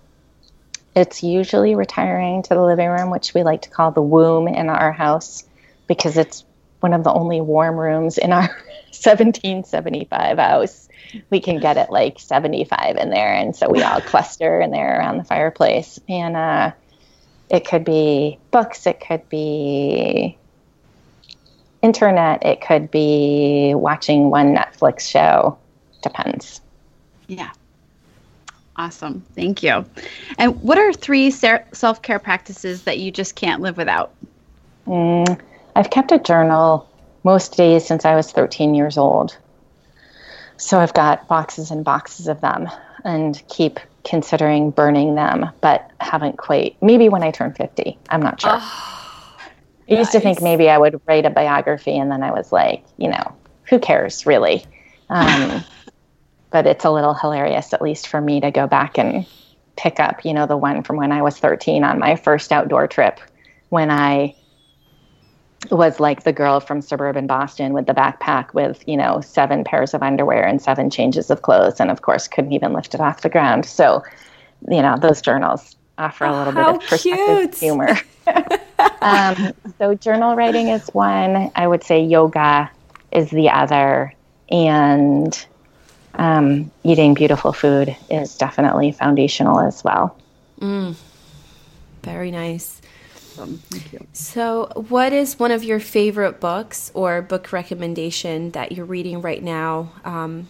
it's 0.94 1.22
usually 1.22 1.74
retiring 1.74 2.42
to 2.42 2.50
the 2.50 2.62
living 2.62 2.90
room, 2.90 3.10
which 3.10 3.32
we 3.32 3.42
like 3.42 3.62
to 3.62 3.70
call 3.70 3.90
the 3.90 4.02
womb 4.02 4.46
in 4.46 4.68
our 4.68 4.92
house 4.92 5.44
because 5.86 6.18
it's 6.18 6.44
one 6.80 6.92
of 6.92 7.04
the 7.04 7.12
only 7.12 7.40
warm 7.40 7.76
rooms 7.76 8.18
in 8.18 8.32
our 8.32 8.42
1775 8.92 10.38
house. 10.38 10.88
We 11.30 11.40
can 11.40 11.58
get 11.58 11.78
it 11.78 11.90
like 11.90 12.20
75 12.20 12.96
in 12.96 13.08
there. 13.08 13.32
And 13.32 13.56
so 13.56 13.70
we 13.70 13.82
all 13.82 14.00
cluster 14.12 14.60
in 14.60 14.70
there 14.72 14.98
around 14.98 15.16
the 15.16 15.24
fireplace. 15.24 15.98
And 16.06 16.36
uh, 16.36 16.72
it 17.48 17.66
could 17.66 17.84
be 17.84 18.38
books, 18.50 18.86
it 18.86 19.00
could 19.00 19.26
be 19.30 20.36
internet, 21.80 22.44
it 22.44 22.60
could 22.60 22.90
be 22.90 23.74
watching 23.74 24.28
one 24.28 24.54
Netflix 24.54 25.00
show. 25.00 25.56
Depends. 26.02 26.60
Yeah. 27.26 27.50
Awesome. 28.76 29.22
Thank 29.34 29.62
you. 29.62 29.84
And 30.38 30.60
what 30.62 30.78
are 30.78 30.92
three 30.92 31.30
self 31.30 32.02
care 32.02 32.18
practices 32.18 32.84
that 32.84 32.98
you 32.98 33.10
just 33.10 33.34
can't 33.34 33.60
live 33.60 33.76
without? 33.76 34.12
Mm, 34.86 35.38
I've 35.76 35.90
kept 35.90 36.12
a 36.12 36.18
journal 36.18 36.88
most 37.22 37.56
days 37.56 37.86
since 37.86 38.04
I 38.04 38.14
was 38.14 38.32
13 38.32 38.74
years 38.74 38.96
old. 38.96 39.36
So 40.56 40.78
I've 40.78 40.94
got 40.94 41.28
boxes 41.28 41.70
and 41.70 41.84
boxes 41.84 42.28
of 42.28 42.40
them 42.40 42.68
and 43.04 43.42
keep 43.48 43.80
considering 44.04 44.70
burning 44.70 45.14
them, 45.14 45.50
but 45.60 45.90
haven't 46.00 46.38
quite. 46.38 46.76
Maybe 46.82 47.08
when 47.08 47.22
I 47.22 47.30
turn 47.30 47.52
50. 47.52 47.98
I'm 48.08 48.22
not 48.22 48.40
sure. 48.40 48.52
I 48.52 49.50
used 49.88 50.12
to 50.12 50.20
think 50.20 50.40
maybe 50.40 50.70
I 50.70 50.78
would 50.78 51.00
write 51.06 51.26
a 51.26 51.30
biography, 51.30 51.98
and 51.98 52.10
then 52.10 52.22
I 52.22 52.30
was 52.30 52.52
like, 52.52 52.84
you 52.96 53.08
know, 53.08 53.36
who 53.64 53.78
cares 53.78 54.24
really? 54.24 54.64
Um, 55.08 55.64
but 56.50 56.66
it's 56.66 56.84
a 56.84 56.90
little 56.90 57.14
hilarious, 57.14 57.72
at 57.72 57.82
least 57.82 58.08
for 58.08 58.20
me, 58.20 58.40
to 58.40 58.50
go 58.50 58.66
back 58.66 58.98
and 58.98 59.26
pick 59.76 60.00
up, 60.00 60.24
you 60.24 60.34
know, 60.34 60.46
the 60.46 60.56
one 60.56 60.82
from 60.82 60.96
when 60.96 61.12
I 61.12 61.22
was 61.22 61.38
13 61.38 61.84
on 61.84 61.98
my 61.98 62.16
first 62.16 62.52
outdoor 62.52 62.86
trip 62.86 63.20
when 63.70 63.90
I 63.90 64.34
was 65.70 66.00
like 66.00 66.24
the 66.24 66.32
girl 66.32 66.58
from 66.58 66.80
suburban 66.80 67.26
Boston 67.26 67.72
with 67.72 67.86
the 67.86 67.92
backpack 67.92 68.52
with, 68.54 68.82
you 68.86 68.96
know, 68.96 69.20
seven 69.20 69.62
pairs 69.62 69.94
of 69.94 70.02
underwear 70.02 70.44
and 70.44 70.60
seven 70.60 70.90
changes 70.90 71.30
of 71.30 71.42
clothes. 71.42 71.80
And 71.80 71.90
of 71.90 72.02
course, 72.02 72.26
couldn't 72.26 72.52
even 72.52 72.72
lift 72.72 72.94
it 72.94 73.00
off 73.00 73.20
the 73.20 73.28
ground. 73.28 73.66
So, 73.66 74.02
you 74.68 74.82
know, 74.82 74.96
those 74.98 75.20
journals 75.20 75.76
offer 75.98 76.24
a 76.24 76.36
little 76.36 76.52
How 76.52 76.72
bit 76.72 76.82
of 76.82 76.88
perspective 76.88 77.58
humor. 77.58 77.96
um, 79.02 79.52
so, 79.78 79.94
journal 79.94 80.34
writing 80.34 80.68
is 80.68 80.88
one. 80.88 81.50
I 81.54 81.66
would 81.66 81.84
say 81.84 82.02
yoga 82.02 82.70
is 83.12 83.30
the 83.30 83.50
other. 83.50 84.14
And 84.50 85.46
um, 86.14 86.70
eating 86.82 87.14
beautiful 87.14 87.52
food 87.52 87.96
is 88.10 88.36
definitely 88.36 88.92
foundational 88.92 89.60
as 89.60 89.82
well. 89.84 90.16
Very 92.02 92.30
nice. 92.30 92.80
Um, 93.38 93.58
thank 93.70 93.92
you. 93.92 94.06
So, 94.12 94.70
what 94.74 95.12
is 95.12 95.38
one 95.38 95.50
of 95.50 95.64
your 95.64 95.80
favorite 95.80 96.40
books 96.40 96.90
or 96.94 97.22
book 97.22 97.52
recommendation 97.52 98.50
that 98.50 98.72
you're 98.72 98.86
reading 98.86 99.22
right 99.22 99.42
now? 99.42 99.92
Um, 100.04 100.48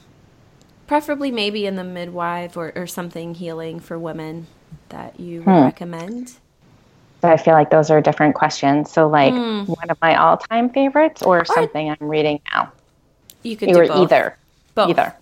preferably, 0.87 1.31
maybe 1.31 1.67
in 1.67 1.76
the 1.76 1.85
midwife 1.85 2.57
or, 2.57 2.73
or 2.75 2.87
something 2.87 3.35
healing 3.35 3.79
for 3.81 3.99
women 3.99 4.47
that 4.88 5.21
you 5.21 5.43
would 5.43 5.52
recommend. 5.64 6.33
But 7.21 7.33
I 7.33 7.37
feel 7.37 7.55
like 7.55 7.71
those 7.71 7.90
are 7.90 8.00
different 8.00 8.35
questions. 8.35 8.90
So, 8.90 9.09
like 9.09 9.35
one 9.35 9.90
of 9.90 10.00
my 10.00 10.17
all-time 10.17 10.71
favorites, 10.71 11.23
or 11.23 11.45
something 11.45 11.90
I'm 11.90 12.09
reading 12.09 12.40
now, 12.52 12.73
You 13.43 13.57
could 13.57 13.69
do 13.69 13.79
or 13.79 13.87
both. 13.87 13.97
either, 14.12 14.37
Both. 14.75 14.90
either. 14.90 15.14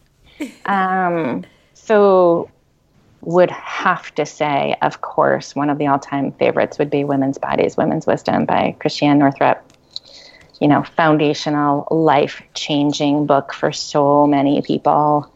Um, 0.66 1.44
so, 1.74 2.50
would 3.22 3.50
have 3.50 4.14
to 4.14 4.24
say, 4.24 4.76
of 4.80 5.00
course, 5.00 5.56
one 5.56 5.70
of 5.70 5.78
the 5.78 5.86
all-time 5.88 6.32
favorites 6.32 6.78
would 6.78 6.90
be 6.90 7.04
"Women's 7.04 7.38
Bodies, 7.38 7.76
Women's 7.76 8.06
Wisdom" 8.06 8.44
by 8.44 8.76
Christiane 8.78 9.18
Northrup. 9.18 9.64
You 10.60 10.68
know, 10.68 10.82
foundational, 10.82 11.86
life-changing 11.90 13.26
book 13.26 13.52
for 13.52 13.72
so 13.72 14.26
many 14.26 14.62
people. 14.62 15.32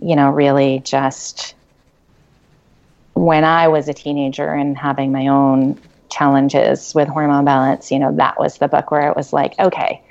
You 0.00 0.16
know, 0.16 0.30
really 0.30 0.80
just 0.80 1.54
when 3.14 3.44
I 3.44 3.68
was 3.68 3.88
a 3.88 3.92
teenager 3.94 4.48
and 4.48 4.78
having 4.78 5.12
my 5.12 5.26
own 5.26 5.78
challenges 6.10 6.94
with 6.94 7.08
hormone 7.08 7.44
balance, 7.44 7.90
you 7.90 7.98
know, 7.98 8.14
that 8.16 8.38
was 8.38 8.58
the 8.58 8.68
book 8.68 8.90
where 8.90 9.08
it 9.08 9.16
was 9.16 9.32
like, 9.32 9.58
okay, 9.58 10.02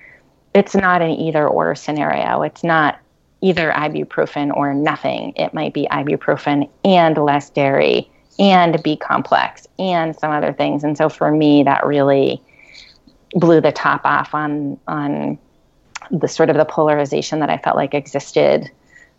it's 0.54 0.76
not 0.76 1.02
an 1.02 1.12
either 1.12 1.48
or 1.48 1.76
scenario. 1.76 2.42
It's 2.44 2.64
not 2.64 3.00
either 3.42 3.72
ibuprofen 3.72 4.56
or 4.56 4.74
nothing. 4.74 5.34
It 5.36 5.54
might 5.54 5.74
be 5.74 5.88
ibuprofen 5.92 6.70
and 6.84 7.18
less 7.18 7.50
dairy 7.50 8.10
and 8.38 8.82
B 8.84 8.96
complex 8.96 9.68
and 9.78 10.16
some 10.16 10.32
other 10.32 10.54
things. 10.54 10.84
And 10.84 10.98
so 10.98 11.10
for 11.10 11.32
me, 11.32 11.64
that 11.64 11.86
really 11.86 12.42
blew 13.34 13.62
the 13.62 13.72
top 13.72 14.02
off 14.06 14.34
on 14.34 14.80
on 14.88 15.38
the 16.12 16.28
sort 16.28 16.50
of 16.50 16.56
the 16.56 16.66
polarization 16.66 17.40
that 17.40 17.50
I 17.50 17.58
felt 17.58 17.76
like 17.76 17.94
existed 17.94 18.70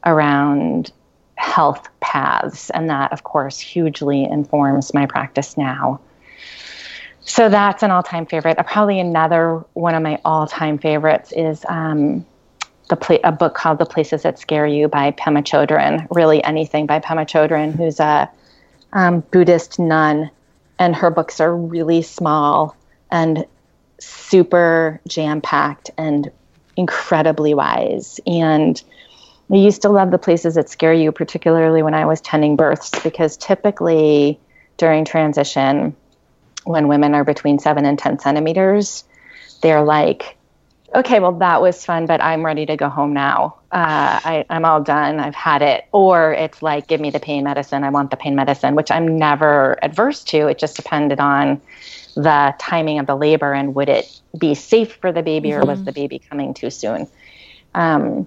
around 0.04 0.92
health 1.36 1.88
paths. 2.00 2.70
And 2.70 2.90
that, 2.90 3.12
of 3.12 3.22
course, 3.22 3.58
hugely 3.58 4.24
informs 4.24 4.92
my 4.92 5.06
practice 5.06 5.56
now. 5.56 6.00
So 7.20 7.48
that's 7.48 7.82
an 7.82 7.90
all 7.90 8.02
time 8.02 8.26
favorite. 8.26 8.58
Uh, 8.58 8.62
Probably 8.64 8.98
another 8.98 9.64
one 9.74 9.94
of 9.94 10.02
my 10.02 10.20
all 10.24 10.46
time 10.46 10.78
favorites 10.78 11.32
is 11.32 11.64
um, 11.68 12.26
the 12.90 12.96
pla- 12.96 13.18
a 13.24 13.32
book 13.32 13.54
called 13.54 13.78
The 13.78 13.86
Places 13.86 14.22
That 14.22 14.38
Scare 14.38 14.66
You 14.66 14.88
by 14.88 15.12
Pema 15.12 15.42
Chodron. 15.42 16.06
Really, 16.10 16.44
anything 16.44 16.86
by 16.86 17.00
Pema 17.00 17.26
Chodron, 17.26 17.74
who's 17.74 17.98
a 18.00 18.28
um, 18.92 19.20
Buddhist 19.30 19.78
nun. 19.78 20.30
And 20.78 20.94
her 20.96 21.10
books 21.10 21.40
are 21.40 21.54
really 21.54 22.02
small 22.02 22.76
and 23.10 23.46
super 23.98 25.00
jam 25.06 25.40
packed 25.40 25.90
and 25.96 26.30
incredibly 26.76 27.54
wise. 27.54 28.18
And 28.26 28.82
I 29.52 29.56
used 29.56 29.82
to 29.82 29.88
love 29.88 30.10
the 30.10 30.18
places 30.18 30.54
that 30.54 30.68
scare 30.68 30.94
you, 30.94 31.12
particularly 31.12 31.82
when 31.82 31.94
I 31.94 32.06
was 32.06 32.20
tending 32.20 32.56
births, 32.56 32.90
because 33.02 33.36
typically 33.36 34.40
during 34.78 35.04
transition, 35.04 35.94
when 36.64 36.88
women 36.88 37.14
are 37.14 37.24
between 37.24 37.58
seven 37.58 37.84
and 37.84 37.98
10 37.98 38.20
centimeters, 38.20 39.04
they're 39.60 39.82
like, 39.82 40.36
okay, 40.94 41.20
well, 41.20 41.32
that 41.32 41.62
was 41.62 41.84
fun, 41.84 42.06
but 42.06 42.20
I'm 42.22 42.44
ready 42.44 42.66
to 42.66 42.76
go 42.76 42.88
home 42.88 43.12
now. 43.12 43.56
Uh, 43.70 44.20
I, 44.24 44.44
I'm 44.50 44.64
all 44.64 44.82
done. 44.82 45.20
I've 45.20 45.34
had 45.34 45.62
it. 45.62 45.86
Or 45.92 46.32
it's 46.32 46.62
like, 46.62 46.86
give 46.86 47.00
me 47.00 47.10
the 47.10 47.20
pain 47.20 47.44
medicine. 47.44 47.84
I 47.84 47.90
want 47.90 48.10
the 48.10 48.16
pain 48.16 48.34
medicine, 48.34 48.74
which 48.74 48.90
I'm 48.90 49.16
never 49.18 49.78
adverse 49.82 50.24
to. 50.24 50.48
It 50.48 50.58
just 50.58 50.76
depended 50.76 51.20
on 51.20 51.60
the 52.16 52.54
timing 52.58 52.98
of 52.98 53.06
the 53.06 53.14
labor 53.14 53.52
and 53.52 53.74
would 53.74 53.88
it 53.88 54.20
be 54.36 54.54
safe 54.54 54.96
for 54.96 55.12
the 55.12 55.22
baby 55.22 55.52
or 55.52 55.64
was 55.64 55.84
the 55.84 55.92
baby 55.92 56.18
coming 56.18 56.54
too 56.54 56.70
soon? 56.70 57.06
Um, 57.74 58.26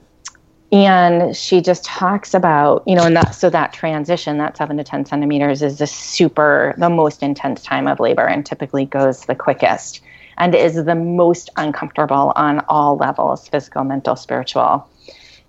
and 0.71 1.37
she 1.37 1.61
just 1.61 1.85
talks 1.85 2.33
about 2.33 2.81
you 2.87 2.95
know 2.95 3.03
and 3.03 3.15
that 3.15 3.35
so 3.35 3.47
that 3.47 3.71
transition 3.73 4.39
that 4.39 4.57
seven 4.57 4.75
to 4.75 4.83
ten 4.83 5.05
centimeters 5.05 5.61
is 5.61 5.77
the 5.77 5.85
super 5.85 6.73
the 6.79 6.89
most 6.89 7.21
intense 7.21 7.61
time 7.61 7.87
of 7.87 7.99
labor 7.99 8.25
and 8.25 8.43
typically 8.43 8.83
goes 8.83 9.25
the 9.25 9.35
quickest 9.35 10.01
and 10.37 10.55
is 10.55 10.83
the 10.83 10.95
most 10.95 11.49
uncomfortable 11.57 12.33
on 12.35 12.59
all 12.67 12.97
levels 12.97 13.47
physical 13.47 13.83
mental 13.83 14.15
spiritual. 14.15 14.87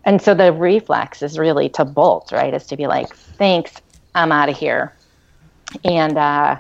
And 0.04 0.20
so 0.20 0.34
the 0.34 0.52
reflex 0.52 1.22
is 1.22 1.38
really 1.38 1.68
to 1.70 1.84
bolt 1.84 2.30
right? 2.32 2.52
Is 2.52 2.66
to 2.66 2.76
be 2.76 2.86
like 2.86 3.14
thanks 3.14 3.72
i'm 4.14 4.32
out 4.32 4.48
of 4.48 4.56
here. 4.56 4.92
And 5.84 6.16
uh, 6.16 6.58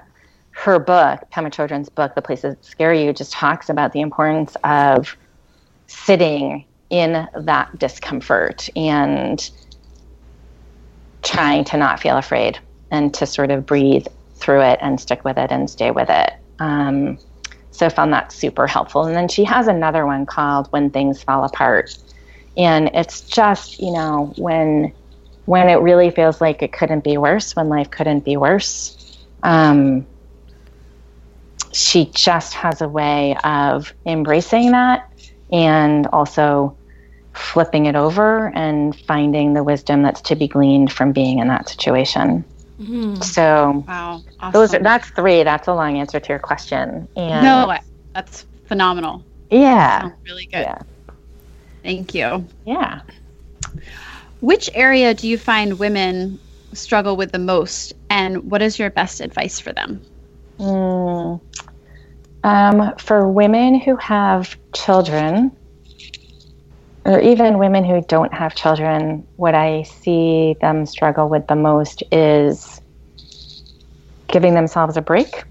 her 0.50 0.78
book 0.78 1.20
Pema 1.32 1.50
Chodron's 1.50 1.88
book 1.88 2.14
the 2.14 2.22
places 2.22 2.54
that 2.54 2.64
scare 2.64 2.94
you 2.94 3.12
just 3.12 3.32
talks 3.32 3.68
about 3.68 3.92
the 3.92 4.00
importance 4.00 4.56
of 4.64 5.16
sitting 5.86 6.64
in 6.90 7.26
that 7.34 7.78
discomfort 7.78 8.68
and 8.76 9.50
trying 11.22 11.64
to 11.64 11.76
not 11.76 12.00
feel 12.00 12.16
afraid 12.16 12.58
and 12.90 13.12
to 13.14 13.26
sort 13.26 13.50
of 13.50 13.66
breathe 13.66 14.06
through 14.36 14.60
it 14.60 14.78
and 14.82 15.00
stick 15.00 15.24
with 15.24 15.38
it 15.38 15.50
and 15.50 15.68
stay 15.68 15.90
with 15.90 16.08
it. 16.10 16.32
Um, 16.58 17.18
so 17.74 17.86
I 17.86 17.88
found 17.88 18.12
that 18.12 18.30
super 18.30 18.68
helpful. 18.68 19.04
And 19.04 19.16
then 19.16 19.26
she 19.26 19.42
has 19.42 19.66
another 19.66 20.06
one 20.06 20.26
called 20.26 20.68
When 20.70 20.90
Things 20.90 21.24
Fall 21.24 21.42
Apart. 21.42 21.98
And 22.56 22.88
it's 22.94 23.22
just, 23.22 23.80
you 23.80 23.92
know, 23.92 24.32
when 24.36 24.92
when 25.46 25.68
it 25.68 25.80
really 25.80 26.10
feels 26.10 26.40
like 26.40 26.62
it 26.62 26.72
couldn't 26.72 27.02
be 27.02 27.18
worse, 27.18 27.54
when 27.56 27.68
life 27.68 27.90
couldn't 27.90 28.24
be 28.24 28.36
worse. 28.36 29.18
Um, 29.42 30.06
she 31.72 32.06
just 32.14 32.54
has 32.54 32.80
a 32.80 32.88
way 32.88 33.36
of 33.42 33.92
embracing 34.06 34.70
that 34.70 35.10
and 35.50 36.06
also 36.06 36.78
flipping 37.34 37.86
it 37.86 37.96
over 37.96 38.52
and 38.54 38.96
finding 39.00 39.52
the 39.52 39.64
wisdom 39.64 40.02
that's 40.02 40.20
to 40.20 40.36
be 40.36 40.46
gleaned 40.46 40.92
from 40.92 41.10
being 41.10 41.40
in 41.40 41.48
that 41.48 41.68
situation. 41.68 42.44
So 43.20 43.84
Wow. 43.86 44.22
Awesome. 44.40 44.52
those 44.52 44.74
are 44.74 44.78
that's 44.82 45.08
three. 45.10 45.42
That's 45.42 45.68
a 45.68 45.74
long 45.74 45.98
answer 45.98 46.20
to 46.20 46.28
your 46.28 46.38
question. 46.38 47.08
And 47.16 47.44
no, 47.44 47.76
that's 48.14 48.46
phenomenal. 48.66 49.24
yeah, 49.50 50.00
Sounds 50.02 50.14
really 50.26 50.46
good. 50.52 50.62
yeah, 50.62 50.78
Thank 51.82 52.14
you. 52.14 52.46
yeah. 52.64 53.00
Which 54.40 54.68
area 54.74 55.14
do 55.14 55.28
you 55.28 55.38
find 55.38 55.78
women 55.78 56.38
struggle 56.72 57.16
with 57.16 57.32
the 57.32 57.38
most, 57.38 57.92
and 58.10 58.50
what 58.50 58.62
is 58.62 58.78
your 58.78 58.90
best 58.90 59.20
advice 59.20 59.60
for 59.60 59.72
them? 59.72 60.00
Mm. 60.58 61.40
Um, 62.42 62.92
for 62.98 63.28
women 63.28 63.80
who 63.80 63.96
have 63.96 64.56
children, 64.74 65.52
or 67.04 67.20
even 67.20 67.58
women 67.58 67.84
who 67.84 68.02
don't 68.08 68.32
have 68.32 68.54
children, 68.54 69.26
what 69.36 69.54
I 69.54 69.82
see 69.82 70.56
them 70.60 70.86
struggle 70.86 71.28
with 71.28 71.46
the 71.46 71.56
most 71.56 72.02
is 72.10 72.80
giving 74.28 74.54
themselves 74.54 74.96
a 74.96 75.02
break 75.02 75.44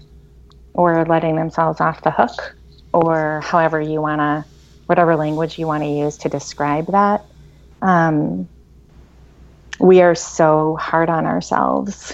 or 0.74 1.04
letting 1.04 1.36
themselves 1.36 1.80
off 1.80 2.02
the 2.02 2.10
hook, 2.10 2.56
or 2.92 3.40
however 3.42 3.80
you 3.80 4.00
want 4.00 4.20
to, 4.20 4.44
whatever 4.86 5.14
language 5.14 5.58
you 5.58 5.66
want 5.66 5.84
to 5.84 5.88
use 5.88 6.16
to 6.18 6.28
describe 6.28 6.86
that. 6.88 7.24
Um, 7.80 8.48
we 9.78 10.02
are 10.02 10.16
so 10.16 10.76
hard 10.76 11.08
on 11.08 11.26
ourselves, 11.26 12.12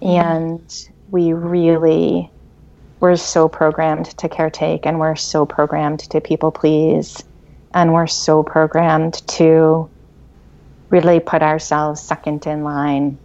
and 0.00 0.62
we 1.10 1.32
really 1.32 2.30
we're 3.00 3.16
so 3.16 3.48
programmed 3.48 4.06
to 4.18 4.28
caretake 4.28 4.80
and 4.84 4.98
we're 5.00 5.16
so 5.16 5.46
programmed 5.46 6.00
to 6.00 6.20
people 6.20 6.52
please 6.52 7.24
and 7.74 7.92
we're 7.92 8.06
so 8.06 8.42
programmed 8.42 9.14
to 9.28 9.90
really 10.90 11.20
put 11.20 11.42
ourselves 11.42 12.00
second 12.02 12.46
in 12.46 12.64
line. 12.64 13.18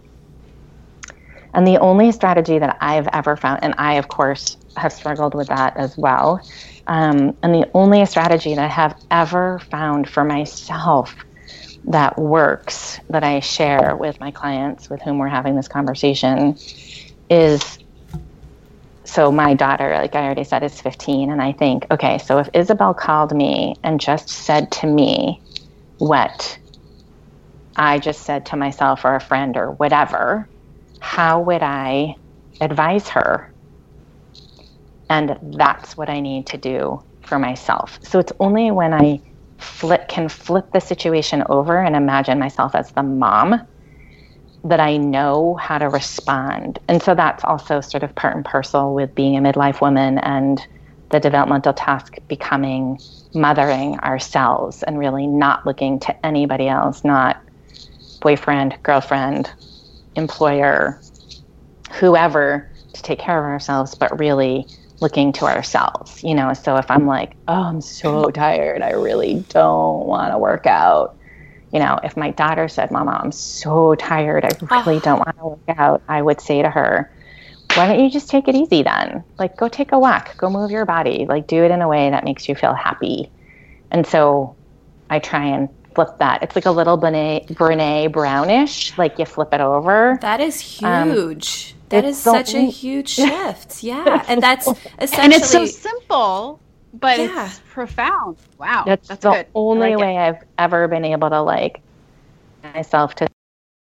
And 1.54 1.66
the 1.66 1.78
only 1.78 2.12
strategy 2.12 2.58
that 2.58 2.76
i've 2.82 3.08
ever 3.14 3.34
found 3.36 3.60
and 3.62 3.74
i 3.78 3.94
of 3.94 4.08
course 4.08 4.58
have 4.76 4.92
struggled 4.92 5.34
with 5.34 5.48
that 5.48 5.74
as 5.76 5.96
well 5.96 6.40
um, 6.86 7.36
and 7.42 7.54
the 7.54 7.68
only 7.72 8.04
strategy 8.04 8.54
that 8.54 8.62
i 8.64 8.68
have 8.68 8.94
ever 9.10 9.58
found 9.70 10.06
for 10.08 10.22
myself 10.22 11.14
that 11.84 12.18
works 12.18 13.00
that 13.08 13.24
i 13.24 13.40
share 13.40 13.96
with 13.96 14.20
my 14.20 14.30
clients 14.30 14.90
with 14.90 15.00
whom 15.00 15.16
we're 15.18 15.28
having 15.28 15.56
this 15.56 15.68
conversation 15.68 16.56
is 17.30 17.78
so 19.06 19.32
my 19.32 19.54
daughter, 19.54 19.90
like 19.94 20.16
I 20.16 20.24
already 20.24 20.44
said, 20.44 20.64
is 20.64 20.80
15. 20.80 21.30
And 21.32 21.42
I 21.42 21.52
think, 21.52 21.86
okay, 21.90 22.18
so 22.18 22.38
if 22.38 22.50
Isabel 22.54 22.94
called 22.94 23.36
me 23.36 23.76
and 23.84 24.00
just 24.00 24.30
said 24.30 24.72
to 24.74 24.88
me 24.88 25.42
what 25.98 26.58
I 27.76 27.98
just 28.00 28.24
said 28.24 28.46
to 28.46 28.56
myself 28.56 29.04
or 29.04 29.16
a 29.16 29.20
friend 29.20 29.56
or 29.56 29.72
whatever, 29.72 30.50
how 31.00 31.42
would 31.42 31.62
I 31.62 32.16
advise 32.60 33.08
her? 33.10 33.52
And 35.10 35.38
that's 35.58 35.96
what 35.96 36.10
I 36.10 36.20
need 36.20 36.48
to 36.48 36.58
do 36.58 37.02
for 37.22 37.38
myself. 37.38 37.98
So 38.04 38.18
it's 38.18 38.32
only 38.40 38.70
when 38.70 38.94
I 38.94 39.20
flip, 39.58 40.08
can 40.08 40.28
flip 40.28 40.66
the 40.72 40.80
situation 40.80 41.44
over 41.48 41.78
and 41.80 41.96
imagine 41.96 42.38
myself 42.38 42.74
as 42.74 42.92
the 42.92 43.02
mom 43.02 43.60
that 44.68 44.80
I 44.80 44.96
know 44.96 45.54
how 45.54 45.78
to 45.78 45.88
respond. 45.88 46.78
And 46.88 47.02
so 47.02 47.14
that's 47.14 47.44
also 47.44 47.80
sort 47.80 48.02
of 48.02 48.14
part 48.14 48.34
and 48.34 48.44
parcel 48.44 48.94
with 48.94 49.14
being 49.14 49.36
a 49.36 49.40
midlife 49.40 49.80
woman 49.80 50.18
and 50.18 50.60
the 51.10 51.20
developmental 51.20 51.72
task 51.72 52.16
becoming 52.26 52.98
mothering 53.32 53.98
ourselves 54.00 54.82
and 54.82 54.98
really 54.98 55.26
not 55.26 55.64
looking 55.66 56.00
to 56.00 56.26
anybody 56.26 56.68
else, 56.68 57.04
not 57.04 57.40
boyfriend, 58.20 58.76
girlfriend, 58.82 59.52
employer, 60.16 61.00
whoever 61.92 62.68
to 62.92 63.02
take 63.02 63.18
care 63.18 63.38
of 63.38 63.44
ourselves, 63.44 63.94
but 63.94 64.18
really 64.18 64.66
looking 65.00 65.32
to 65.32 65.44
ourselves, 65.44 66.24
you 66.24 66.34
know. 66.34 66.52
So 66.54 66.76
if 66.76 66.90
I'm 66.90 67.06
like, 67.06 67.36
oh, 67.46 67.62
I'm 67.62 67.80
so 67.80 68.30
tired, 68.30 68.82
I 68.82 68.92
really 68.92 69.44
don't 69.50 70.06
want 70.06 70.32
to 70.32 70.38
work 70.38 70.66
out. 70.66 71.15
You 71.76 71.82
know, 71.82 72.00
if 72.02 72.16
my 72.16 72.30
daughter 72.30 72.68
said, 72.68 72.90
Mama, 72.90 73.20
I'm 73.22 73.30
so 73.32 73.94
tired, 73.96 74.46
I 74.46 74.48
really 74.62 74.96
oh. 74.96 75.00
don't 75.00 75.18
want 75.18 75.36
to 75.36 75.44
work 75.44 75.78
out, 75.78 76.02
I 76.08 76.22
would 76.22 76.40
say 76.40 76.62
to 76.62 76.70
her, 76.70 77.12
why 77.74 77.86
don't 77.86 78.02
you 78.02 78.08
just 78.08 78.30
take 78.30 78.48
it 78.48 78.54
easy 78.54 78.82
then? 78.82 79.22
Like, 79.38 79.58
go 79.58 79.68
take 79.68 79.92
a 79.92 79.98
walk, 79.98 80.38
go 80.38 80.48
move 80.48 80.70
your 80.70 80.86
body, 80.86 81.26
like, 81.28 81.46
do 81.46 81.62
it 81.62 81.70
in 81.70 81.82
a 81.82 81.86
way 81.86 82.08
that 82.08 82.24
makes 82.24 82.48
you 82.48 82.54
feel 82.54 82.72
happy. 82.72 83.30
And 83.90 84.06
so 84.06 84.56
I 85.10 85.18
try 85.18 85.44
and 85.44 85.68
flip 85.94 86.16
that. 86.18 86.42
It's 86.42 86.56
like 86.56 86.64
a 86.64 86.70
little 86.70 86.98
Brene, 86.98 87.46
Brene 87.48 88.10
Brownish, 88.10 88.96
like 88.96 89.18
you 89.18 89.26
flip 89.26 89.52
it 89.52 89.60
over. 89.60 90.16
That 90.22 90.40
is 90.40 90.82
um, 90.82 91.10
huge. 91.10 91.74
Um, 91.74 91.80
that 91.90 92.04
is 92.06 92.16
such 92.16 92.54
a 92.54 92.60
huge 92.70 93.08
shift. 93.20 93.82
Yeah. 93.84 94.24
and 94.28 94.42
that's 94.42 94.66
essentially. 94.98 95.24
And 95.24 95.32
it's 95.34 95.50
so 95.50 95.66
simple, 95.66 96.58
but 97.00 97.18
yeah. 97.18 97.46
it's 97.46 97.60
profound. 97.70 98.36
Wow. 98.58 98.84
That's, 98.86 99.08
that's 99.08 99.22
the 99.22 99.30
good. 99.30 99.46
only 99.54 99.94
like 99.94 100.02
way 100.02 100.16
it. 100.16 100.20
I've 100.20 100.44
ever 100.58 100.88
been 100.88 101.04
able 101.04 101.30
to 101.30 101.40
like 101.40 101.80
myself 102.62 103.14
to. 103.16 103.28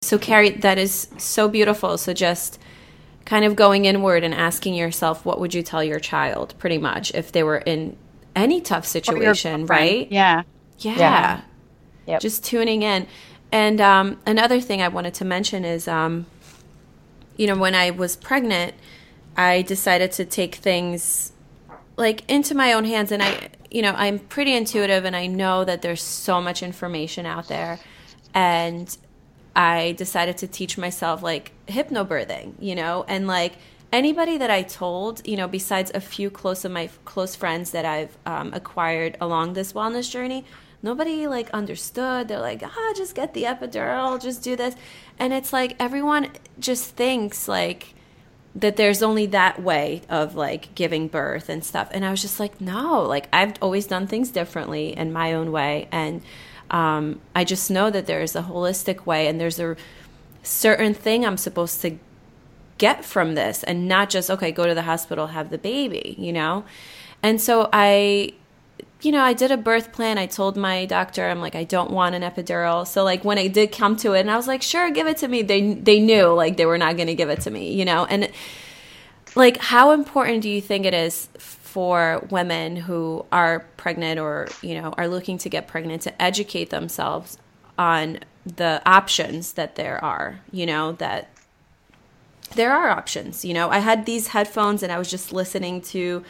So, 0.01 0.17
Carrie, 0.17 0.51
that 0.51 0.77
is 0.77 1.09
so 1.17 1.47
beautiful. 1.47 1.97
So, 1.97 2.13
just 2.13 2.59
kind 3.25 3.45
of 3.45 3.55
going 3.55 3.85
inward 3.85 4.23
and 4.23 4.33
asking 4.33 4.73
yourself, 4.73 5.25
what 5.25 5.39
would 5.39 5.53
you 5.53 5.61
tell 5.61 5.83
your 5.83 5.99
child, 5.99 6.55
pretty 6.57 6.77
much, 6.77 7.13
if 7.13 7.31
they 7.31 7.43
were 7.43 7.59
in 7.59 7.95
any 8.35 8.61
tough 8.61 8.85
situation, 8.85 9.65
right? 9.67 10.11
Yeah. 10.11 10.43
Yeah. 10.79 10.97
yeah. 10.97 11.41
Yep. 12.07 12.21
Just 12.21 12.43
tuning 12.43 12.81
in. 12.81 13.05
And 13.51 13.79
um, 13.79 14.19
another 14.25 14.59
thing 14.59 14.81
I 14.81 14.87
wanted 14.87 15.13
to 15.15 15.25
mention 15.25 15.65
is 15.65 15.87
um, 15.87 16.25
you 17.37 17.47
know, 17.47 17.55
when 17.55 17.75
I 17.75 17.91
was 17.91 18.15
pregnant, 18.15 18.75
I 19.35 19.63
decided 19.63 20.11
to 20.13 20.25
take 20.25 20.55
things 20.55 21.33
like 21.97 22.29
into 22.29 22.55
my 22.55 22.73
own 22.73 22.85
hands 22.85 23.11
and 23.11 23.21
I 23.21 23.49
you 23.71 23.81
know, 23.81 23.93
I'm 23.95 24.19
pretty 24.19 24.53
intuitive 24.53 25.05
and 25.05 25.15
I 25.15 25.27
know 25.27 25.63
that 25.63 25.81
there's 25.81 26.03
so 26.03 26.41
much 26.41 26.61
information 26.61 27.25
out 27.25 27.47
there 27.47 27.79
and 28.33 28.95
I 29.55 29.93
decided 29.97 30.37
to 30.39 30.47
teach 30.47 30.77
myself 30.77 31.23
like 31.23 31.53
hypnobirthing, 31.67 32.55
you 32.59 32.75
know, 32.75 33.05
and 33.07 33.27
like 33.27 33.53
anybody 33.91 34.37
that 34.37 34.51
I 34.51 34.63
told, 34.63 35.25
you 35.25 35.37
know, 35.37 35.47
besides 35.47 35.89
a 35.93 36.01
few 36.01 36.29
close 36.29 36.65
of 36.65 36.71
my 36.71 36.89
close 37.05 37.35
friends 37.35 37.71
that 37.71 37.85
I've 37.85 38.17
um, 38.25 38.53
acquired 38.53 39.17
along 39.21 39.53
this 39.53 39.71
wellness 39.71 40.11
journey, 40.11 40.43
nobody 40.83 41.27
like 41.27 41.49
understood. 41.51 42.27
They're 42.27 42.39
like, 42.39 42.63
ah, 42.63 42.93
just 42.95 43.15
get 43.15 43.33
the 43.33 43.43
epidural, 43.43 44.21
just 44.21 44.43
do 44.43 44.57
this. 44.57 44.75
And 45.17 45.31
it's 45.31 45.53
like 45.53 45.75
everyone 45.79 46.29
just 46.59 46.95
thinks 46.95 47.47
like 47.47 47.93
that 48.55 48.75
there's 48.75 49.01
only 49.01 49.25
that 49.27 49.61
way 49.61 50.01
of 50.09 50.35
like 50.35 50.73
giving 50.75 51.07
birth 51.07 51.47
and 51.49 51.63
stuff. 51.63 51.89
And 51.91 52.05
I 52.05 52.11
was 52.11 52.21
just 52.21 52.39
like, 52.39 52.59
no, 52.59 53.03
like 53.03 53.27
I've 53.31 53.53
always 53.61 53.87
done 53.87 54.07
things 54.07 54.29
differently 54.29 54.95
in 54.95 55.13
my 55.13 55.33
own 55.33 55.51
way. 55.51 55.87
And 55.91 56.21
um, 56.69 57.21
I 57.35 57.43
just 57.43 57.71
know 57.71 57.89
that 57.89 58.07
there's 58.07 58.35
a 58.35 58.43
holistic 58.43 59.05
way 59.05 59.27
and 59.27 59.39
there's 59.39 59.59
a 59.59 59.77
certain 60.43 60.93
thing 60.93 61.25
I'm 61.25 61.37
supposed 61.37 61.81
to 61.81 61.97
get 62.77 63.05
from 63.05 63.35
this 63.35 63.63
and 63.63 63.87
not 63.87 64.09
just, 64.09 64.29
okay, 64.29 64.51
go 64.51 64.65
to 64.65 64.73
the 64.73 64.81
hospital, 64.81 65.27
have 65.27 65.49
the 65.49 65.57
baby, 65.57 66.15
you 66.17 66.33
know? 66.33 66.65
And 67.23 67.39
so 67.39 67.69
I 67.71 68.33
you 69.01 69.11
know, 69.11 69.23
I 69.23 69.33
did 69.33 69.51
a 69.51 69.57
birth 69.57 69.91
plan. 69.91 70.17
I 70.17 70.27
told 70.27 70.55
my 70.55 70.85
doctor, 70.85 71.27
I'm 71.27 71.41
like, 71.41 71.55
I 71.55 71.63
don't 71.63 71.91
want 71.91 72.15
an 72.15 72.21
epidural. 72.21 72.85
So 72.87 73.03
like 73.03 73.25
when 73.25 73.37
I 73.37 73.47
did 73.47 73.71
come 73.71 73.95
to 73.97 74.13
it, 74.13 74.21
and 74.21 74.31
I 74.31 74.37
was 74.37 74.47
like, 74.47 74.61
sure, 74.61 74.89
give 74.91 75.07
it 75.07 75.17
to 75.17 75.27
me. 75.27 75.41
They 75.41 75.73
they 75.73 75.99
knew 75.99 76.27
like 76.27 76.57
they 76.57 76.65
were 76.65 76.77
not 76.77 76.95
going 76.95 77.07
to 77.07 77.15
give 77.15 77.29
it 77.29 77.41
to 77.41 77.51
me, 77.51 77.73
you 77.73 77.85
know. 77.85 78.05
And 78.05 78.31
like, 79.35 79.57
how 79.57 79.91
important 79.91 80.43
do 80.43 80.49
you 80.49 80.61
think 80.61 80.85
it 80.85 80.93
is 80.93 81.29
for 81.37 82.27
women 82.29 82.75
who 82.75 83.25
are 83.31 83.61
pregnant 83.77 84.19
or 84.19 84.47
you 84.61 84.79
know 84.79 84.93
are 84.97 85.07
looking 85.07 85.37
to 85.39 85.49
get 85.49 85.67
pregnant 85.67 86.03
to 86.03 86.21
educate 86.21 86.69
themselves 86.69 87.37
on 87.77 88.19
the 88.45 88.81
options 88.85 89.53
that 89.53 89.75
there 89.75 90.03
are? 90.03 90.39
You 90.51 90.65
know 90.65 90.93
that 90.93 91.29
there 92.55 92.73
are 92.73 92.89
options. 92.89 93.45
You 93.45 93.53
know, 93.53 93.69
I 93.69 93.79
had 93.79 94.05
these 94.05 94.27
headphones 94.27 94.83
and 94.83 94.91
I 94.91 94.97
was 94.97 95.09
just 95.09 95.31
listening 95.31 95.81
to 95.81 96.23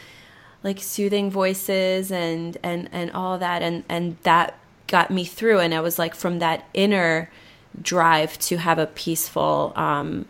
like 0.63 0.79
soothing 0.79 1.31
voices 1.31 2.11
and 2.11 2.57
and 2.63 2.89
and 2.91 3.11
all 3.11 3.37
that. 3.39 3.61
And 3.61 3.83
and 3.89 4.17
that 4.23 4.57
got 4.87 5.11
me 5.11 5.25
through. 5.25 5.59
And 5.59 5.73
I 5.73 5.81
was 5.81 5.97
like 5.97 6.15
from 6.15 6.39
that 6.39 6.65
inner 6.73 7.29
drive 7.81 8.37
to 8.39 8.57
have 8.57 8.77
a 8.77 8.87
peaceful 8.87 9.73
um, 9.75 10.25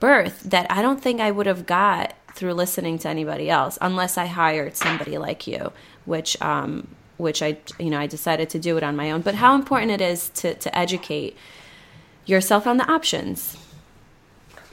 birth 0.00 0.42
that 0.44 0.66
I 0.70 0.82
don't 0.82 1.00
think 1.00 1.20
I 1.20 1.30
would 1.30 1.46
have 1.46 1.66
got 1.66 2.14
through 2.34 2.54
listening 2.54 2.98
to 2.98 3.08
anybody 3.08 3.50
else 3.50 3.76
unless 3.80 4.16
I 4.16 4.26
hired 4.26 4.76
somebody 4.76 5.18
like 5.18 5.46
you 5.46 5.72
which 6.04 6.40
um, 6.42 6.88
which 7.18 7.42
I 7.42 7.58
you 7.78 7.90
know 7.90 7.98
I 8.00 8.06
decided 8.06 8.50
to 8.50 8.58
do 8.58 8.76
it 8.76 8.82
on 8.82 8.96
my 8.96 9.10
own. 9.10 9.20
But 9.20 9.36
how 9.36 9.54
important 9.54 9.92
it 9.92 10.00
is 10.00 10.30
to 10.30 10.54
to 10.54 10.76
educate 10.76 11.36
yourself 12.26 12.66
on 12.66 12.76
the 12.78 12.90
options. 12.90 13.56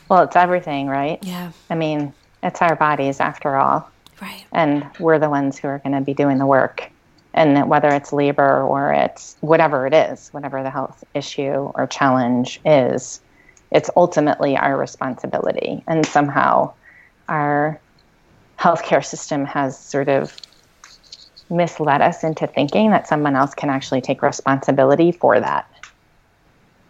Well 0.09 0.23
it's 0.23 0.35
everything 0.35 0.87
right? 0.87 1.23
Yeah. 1.23 1.51
I 1.69 1.75
mean 1.75 2.13
it's 2.41 2.61
our 2.61 2.75
bodies 2.75 3.19
after 3.19 3.57
all 3.57 3.89
Right. 4.21 4.45
And 4.51 4.89
we're 4.99 5.19
the 5.19 5.29
ones 5.29 5.57
who 5.57 5.67
are 5.67 5.79
going 5.79 5.95
to 5.95 6.01
be 6.01 6.13
doing 6.13 6.37
the 6.37 6.45
work. 6.45 6.89
And 7.33 7.69
whether 7.69 7.89
it's 7.89 8.11
labor 8.11 8.63
or 8.63 8.91
it's 8.93 9.37
whatever 9.41 9.85
it 9.85 9.93
is, 9.93 10.29
whatever 10.29 10.63
the 10.63 10.71
health 10.71 11.03
issue 11.13 11.71
or 11.75 11.85
challenge 11.87 12.59
is, 12.65 13.21
it's 13.71 13.89
ultimately 13.95 14.57
our 14.57 14.77
responsibility. 14.77 15.83
And 15.87 16.05
somehow 16.05 16.73
our 17.27 17.79
healthcare 18.59 19.05
system 19.05 19.45
has 19.45 19.77
sort 19.77 20.09
of 20.09 20.35
misled 21.49 22.01
us 22.01 22.23
into 22.23 22.47
thinking 22.47 22.91
that 22.91 23.07
someone 23.07 23.35
else 23.35 23.53
can 23.53 23.69
actually 23.69 24.01
take 24.01 24.21
responsibility 24.21 25.11
for 25.11 25.39
that. 25.39 25.69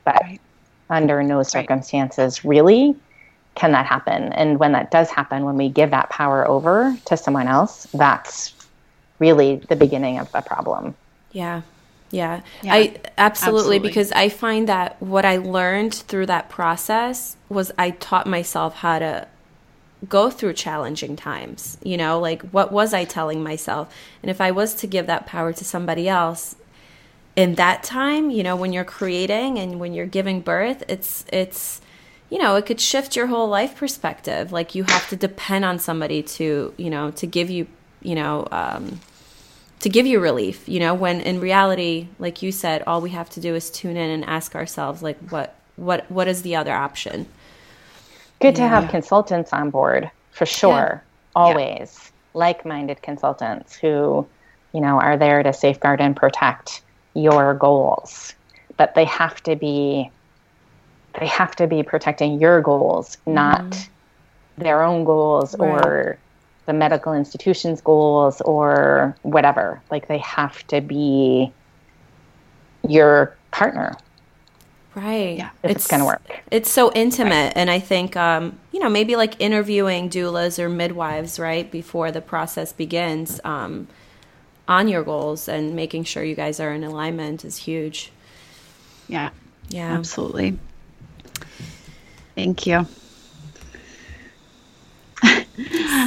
But 0.05 0.21
right. 0.23 0.41
under 0.89 1.21
no 1.23 1.43
circumstances, 1.43 2.45
really, 2.45 2.95
can 3.58 3.72
that 3.72 3.88
happen? 3.88 4.32
And 4.34 4.60
when 4.60 4.72
that 4.74 4.91
does 4.91 5.10
happen, 5.10 5.43
when 5.43 5.58
we 5.58 5.67
give 5.67 5.89
that 5.89 6.10
power 6.10 6.48
over 6.48 6.96
to 7.06 7.17
someone 7.17 7.48
else, 7.48 7.88
that's 7.93 8.54
really 9.20 9.56
the 9.56 9.76
beginning 9.76 10.20
of 10.20 10.32
the 10.32 10.41
problem. 10.41 10.96
Yeah. 11.32 11.63
Yeah. 12.12 12.41
yeah 12.62 12.74
I 12.74 12.80
absolutely, 13.17 13.17
absolutely 13.17 13.80
because 13.80 14.12
I 14.12 14.30
find 14.30 14.70
that 14.70 15.02
what 15.02 15.26
I 15.26 15.38
learned 15.38 15.93
through 15.93 16.28
that 16.28 16.50
process 16.50 17.36
was 17.50 17.72
I 17.78 17.89
taught 17.91 18.28
myself 18.28 18.76
how 18.76 19.00
to 19.00 19.28
go 20.08 20.30
through 20.30 20.54
challenging 20.54 21.15
times. 21.15 21.80
You 21.84 21.98
know, 21.98 22.20
like 22.20 22.43
what 22.52 22.72
was 22.72 22.93
I 22.93 23.06
telling 23.06 23.41
myself? 23.41 23.93
And 24.22 24.30
if 24.30 24.39
I 24.39 24.52
was 24.52 24.76
to 24.76 24.88
give 24.88 25.08
that 25.08 25.26
power 25.26 25.52
to 25.52 25.65
somebody 25.65 26.08
else 26.08 26.56
in 27.36 27.56
that 27.56 27.84
time, 27.84 28.30
you 28.30 28.43
know, 28.43 28.56
when 28.56 28.72
you're 28.72 28.86
creating 28.86 29.58
and 29.58 29.80
when 29.80 29.96
you're 29.96 30.06
giving 30.06 30.41
birth, 30.41 30.84
it's 30.88 31.26
it's 31.34 31.82
you 32.29 32.37
know, 32.37 32.55
it 32.55 32.65
could 32.65 32.81
shift 32.81 33.15
your 33.15 33.27
whole 33.27 33.47
life 33.47 33.75
perspective. 33.75 34.51
Like 34.51 34.75
you 34.75 34.83
have 34.83 35.09
to 35.09 35.15
depend 35.15 35.65
on 35.65 35.79
somebody 35.79 36.23
to, 36.23 36.73
you 36.77 36.89
know, 36.89 37.11
to 37.11 37.27
give 37.27 37.49
you, 37.49 37.67
you 38.01 38.15
know, 38.15 38.47
um, 38.51 38.99
to 39.79 39.89
give 39.89 40.05
you 40.05 40.19
relief, 40.19 40.67
you 40.67 40.79
know, 40.79 40.93
when 40.93 41.21
in 41.21 41.39
reality, 41.39 42.07
like 42.19 42.41
you 42.41 42.51
said, 42.51 42.83
all 42.87 42.99
we 42.99 43.11
have 43.11 43.29
to 43.29 43.39
do 43.39 43.55
is 43.55 43.69
tune 43.69 43.95
in 43.95 44.09
and 44.09 44.25
ask 44.25 44.55
ourselves, 44.55 45.03
like, 45.03 45.17
what, 45.29 45.55
what, 45.75 46.09
what 46.09 46.27
is 46.27 46.41
the 46.41 46.55
other 46.55 46.73
option? 46.73 47.27
Good 48.41 48.57
yeah. 48.57 48.63
to 48.63 48.67
have 48.67 48.89
consultants 48.89 49.53
on 49.53 49.69
board 49.69 50.09
for 50.31 50.45
sure. 50.45 50.71
Yeah. 50.71 50.99
Always 51.35 51.99
yeah. 52.03 52.11
like-minded 52.33 53.01
consultants 53.03 53.75
who, 53.75 54.27
you 54.73 54.81
know, 54.81 54.99
are 54.99 55.17
there 55.17 55.43
to 55.43 55.53
safeguard 55.53 56.01
and 56.01 56.15
protect 56.15 56.81
your 57.13 57.53
goals, 57.53 58.33
but 58.75 58.95
they 58.95 59.05
have 59.05 59.41
to 59.43 59.55
be 59.55 60.09
they 61.17 61.27
have 61.27 61.56
to 61.58 61.67
be 61.67 61.84
protecting 61.84 62.39
your 62.39 62.62
goals, 62.62 63.17
not 63.25 63.63
mm. 63.63 63.88
their 64.58 64.84
own 64.84 65.03
goals 65.03 65.58
right. 65.58 65.86
or 65.86 66.17
the 66.65 66.73
medical 66.73 67.13
institution's 67.13 67.82
goals 67.82 68.41
or 68.41 69.15
whatever. 69.23 69.82
Like 69.89 70.08
they 70.08 70.19
have 70.19 70.65
to 70.67 70.82
be 70.82 71.51
your 72.88 73.36
partner. 73.51 73.95
Right. 74.95 75.38
Yeah. 75.38 75.49
It's, 75.63 75.75
it's 75.75 75.88
going 75.88 75.99
to 75.99 76.06
work. 76.06 76.41
It's 76.49 76.71
so 76.71 76.91
intimate. 76.93 77.32
Right. 77.32 77.53
And 77.56 77.69
I 77.69 77.80
think, 77.80 78.15
um, 78.15 78.58
you 78.71 78.80
know, 78.80 78.89
maybe 78.89 79.15
like 79.15 79.39
interviewing 79.39 80.10
doulas 80.10 80.58
or 80.58 80.69
midwives, 80.69 81.39
right, 81.39 81.69
before 81.69 82.12
the 82.12 82.21
process 82.21 82.73
begins 82.73 83.39
um, 83.43 83.88
on 84.67 84.88
your 84.88 85.03
goals 85.03 85.47
and 85.47 85.75
making 85.75 86.03
sure 86.06 86.23
you 86.23 86.36
guys 86.36 86.60
are 86.60 86.73
in 86.73 86.84
alignment 86.84 87.45
is 87.45 87.58
huge. 87.58 88.12
Yeah. 89.08 89.30
Yeah. 89.69 89.93
Absolutely. 89.93 90.58
Thank 92.38 92.67
you. 92.67 92.86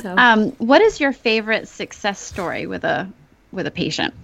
so. 0.00 0.14
um, 0.16 0.52
what 0.58 0.80
is 0.80 1.00
your 1.00 1.12
favorite 1.12 1.66
success 1.66 2.20
story 2.20 2.68
with 2.68 2.84
a 2.84 3.10
with 3.50 3.66
a 3.66 3.70
patient? 3.72 4.14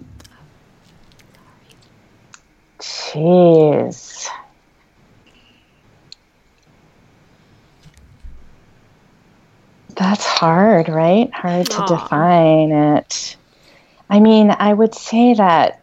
Jeez. 2.79 4.29
That's 9.97 10.23
hard, 10.23 10.87
right? 10.87 11.29
Hard 11.33 11.65
to 11.71 11.81
Aww. 11.81 11.87
define 11.87 12.71
it. 12.71 13.35
I 14.09 14.21
mean, 14.21 14.55
I 14.57 14.73
would 14.73 14.95
say 14.95 15.33
that 15.33 15.81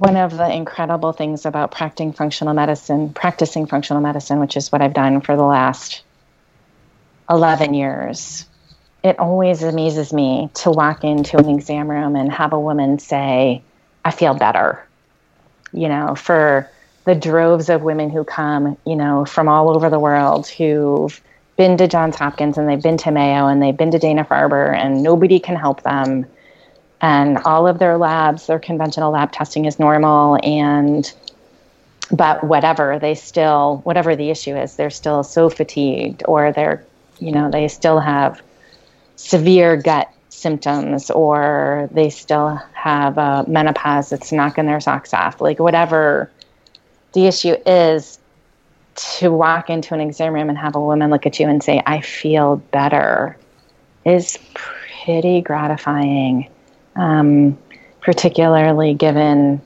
one 0.00 0.16
of 0.16 0.34
the 0.34 0.50
incredible 0.50 1.12
things 1.12 1.44
about 1.44 1.72
practicing 1.72 2.14
functional 2.14 2.54
medicine, 2.54 3.12
practicing 3.12 3.66
functional 3.66 4.00
medicine, 4.00 4.40
which 4.40 4.56
is 4.56 4.72
what 4.72 4.80
I've 4.80 4.94
done 4.94 5.20
for 5.20 5.36
the 5.36 5.42
last 5.42 6.02
11 7.28 7.74
years, 7.74 8.46
it 9.04 9.18
always 9.18 9.62
amazes 9.62 10.10
me 10.10 10.48
to 10.54 10.70
walk 10.70 11.04
into 11.04 11.36
an 11.36 11.50
exam 11.50 11.90
room 11.90 12.16
and 12.16 12.32
have 12.32 12.54
a 12.54 12.58
woman 12.58 12.98
say, 12.98 13.60
I 14.02 14.10
feel 14.10 14.32
better. 14.32 14.82
You 15.70 15.88
know, 15.88 16.14
for 16.14 16.70
the 17.04 17.14
droves 17.14 17.68
of 17.68 17.82
women 17.82 18.08
who 18.08 18.24
come, 18.24 18.78
you 18.86 18.96
know, 18.96 19.26
from 19.26 19.48
all 19.48 19.68
over 19.68 19.90
the 19.90 20.00
world 20.00 20.48
who've 20.48 21.20
been 21.58 21.76
to 21.76 21.86
Johns 21.86 22.16
Hopkins 22.16 22.56
and 22.56 22.66
they've 22.66 22.82
been 22.82 22.96
to 22.96 23.10
Mayo 23.10 23.48
and 23.48 23.62
they've 23.62 23.76
been 23.76 23.90
to 23.90 23.98
Dana 23.98 24.24
Farber 24.24 24.74
and 24.74 25.02
nobody 25.02 25.38
can 25.40 25.56
help 25.56 25.82
them. 25.82 26.24
And 27.02 27.38
all 27.38 27.66
of 27.66 27.78
their 27.78 27.96
labs, 27.96 28.46
their 28.46 28.58
conventional 28.58 29.12
lab 29.12 29.32
testing 29.32 29.64
is 29.64 29.78
normal 29.78 30.38
and 30.42 31.10
but 32.12 32.42
whatever, 32.42 32.98
they 32.98 33.14
still 33.14 33.80
whatever 33.84 34.16
the 34.16 34.30
issue 34.30 34.56
is, 34.56 34.76
they're 34.76 34.90
still 34.90 35.22
so 35.22 35.48
fatigued 35.48 36.22
or 36.26 36.52
they're 36.52 36.84
you 37.18 37.32
know, 37.32 37.50
they 37.50 37.68
still 37.68 38.00
have 38.00 38.40
severe 39.16 39.76
gut 39.76 40.10
symptoms 40.30 41.10
or 41.10 41.88
they 41.92 42.08
still 42.08 42.56
have 42.72 43.18
uh, 43.18 43.44
menopause 43.46 44.08
that's 44.08 44.32
knocking 44.32 44.66
their 44.66 44.80
socks 44.80 45.12
off. 45.12 45.40
Like 45.40 45.58
whatever 45.58 46.30
the 47.12 47.26
issue 47.26 47.56
is, 47.66 48.18
to 48.96 49.30
walk 49.30 49.70
into 49.70 49.94
an 49.94 50.00
exam 50.00 50.34
room 50.34 50.48
and 50.48 50.58
have 50.58 50.74
a 50.74 50.80
woman 50.80 51.10
look 51.10 51.26
at 51.26 51.38
you 51.40 51.48
and 51.48 51.62
say, 51.62 51.82
I 51.86 52.00
feel 52.00 52.56
better, 52.56 53.36
is 54.04 54.38
pretty 54.54 55.40
gratifying, 55.40 56.48
um, 57.00 57.58
particularly 58.02 58.92
given 58.92 59.62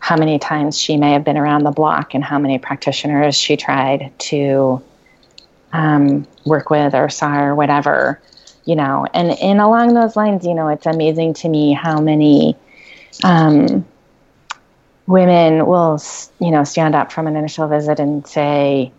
how 0.00 0.16
many 0.16 0.40
times 0.40 0.76
she 0.76 0.96
may 0.96 1.12
have 1.12 1.22
been 1.22 1.38
around 1.38 1.62
the 1.62 1.70
block 1.70 2.14
and 2.14 2.24
how 2.24 2.40
many 2.40 2.58
practitioners 2.58 3.36
she 3.36 3.56
tried 3.56 4.12
to 4.18 4.82
um, 5.72 6.26
work 6.44 6.70
with 6.70 6.92
or 6.92 7.08
saw 7.08 7.40
or 7.40 7.54
whatever, 7.54 8.20
you 8.64 8.74
know. 8.74 9.06
And, 9.14 9.30
and 9.30 9.60
along 9.60 9.94
those 9.94 10.16
lines, 10.16 10.44
you 10.44 10.54
know, 10.54 10.68
it's 10.68 10.84
amazing 10.84 11.34
to 11.34 11.48
me 11.48 11.72
how 11.72 12.00
many 12.00 12.56
um, 13.22 13.86
women 15.06 15.64
will, 15.64 16.02
you 16.40 16.50
know, 16.50 16.64
stand 16.64 16.96
up 16.96 17.12
from 17.12 17.28
an 17.28 17.36
initial 17.36 17.68
visit 17.68 18.00
and 18.00 18.26
say, 18.26 18.92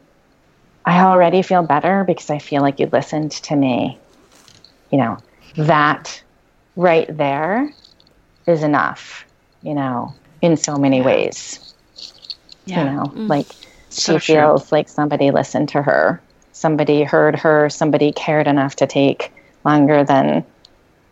I 0.86 1.02
already 1.02 1.42
feel 1.42 1.64
better 1.64 2.06
because 2.06 2.30
I 2.30 2.40
feel 2.40 2.62
like 2.62 2.80
you 2.80 2.88
listened 2.88 3.32
to 3.32 3.58
me. 3.58 3.98
You 4.90 5.00
know, 5.00 5.18
that 5.58 6.24
right 6.76 7.16
there 7.16 7.72
is 8.48 8.64
enough, 8.64 9.26
you 9.62 9.74
know, 9.74 10.14
in 10.42 10.58
so 10.58 10.78
many 10.78 11.02
ways. 11.02 11.74
Yeah. 12.66 12.80
You 12.80 12.92
know, 12.92 13.04
mm. 13.04 13.30
like 13.30 13.48
she 13.90 14.18
feels 14.20 14.72
like 14.72 14.90
somebody 14.90 15.32
listened 15.32 15.70
to 15.70 15.82
her, 15.82 16.22
somebody 16.52 17.04
heard 17.04 17.38
her, 17.40 17.70
somebody 17.70 18.12
cared 18.12 18.48
enough 18.48 18.76
to 18.78 18.88
take 18.88 19.32
longer 19.64 20.04
than 20.04 20.46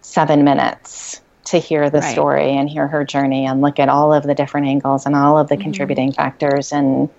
seven 0.02 0.44
minutes 0.44 1.22
to 1.46 1.58
hear 1.58 1.90
the 1.90 2.00
right. 2.00 2.12
story 2.12 2.52
and 2.52 2.70
hear 2.70 2.88
her 2.88 3.04
journey 3.04 3.46
and 3.46 3.62
look 3.62 3.80
at 3.80 3.90
all 3.90 4.14
of 4.14 4.24
the 4.24 4.36
different 4.36 4.68
angles 4.68 5.06
and 5.06 5.16
all 5.16 5.38
of 5.38 5.48
the 5.48 5.56
mm-hmm. 5.56 5.64
contributing 5.64 6.12
factors. 6.12 6.72
And 6.72 7.10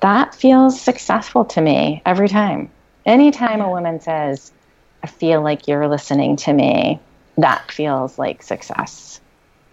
that 0.00 0.34
feels 0.34 0.80
successful 0.80 1.44
to 1.46 1.60
me 1.60 2.02
every 2.06 2.28
time. 2.28 2.70
Anytime 3.04 3.60
a 3.60 3.70
woman 3.70 4.00
says, 4.00 4.52
I 5.02 5.06
feel 5.06 5.42
like 5.42 5.68
you're 5.68 5.88
listening 5.88 6.36
to 6.36 6.52
me, 6.52 7.00
that 7.38 7.70
feels 7.70 8.18
like 8.18 8.42
success. 8.42 9.20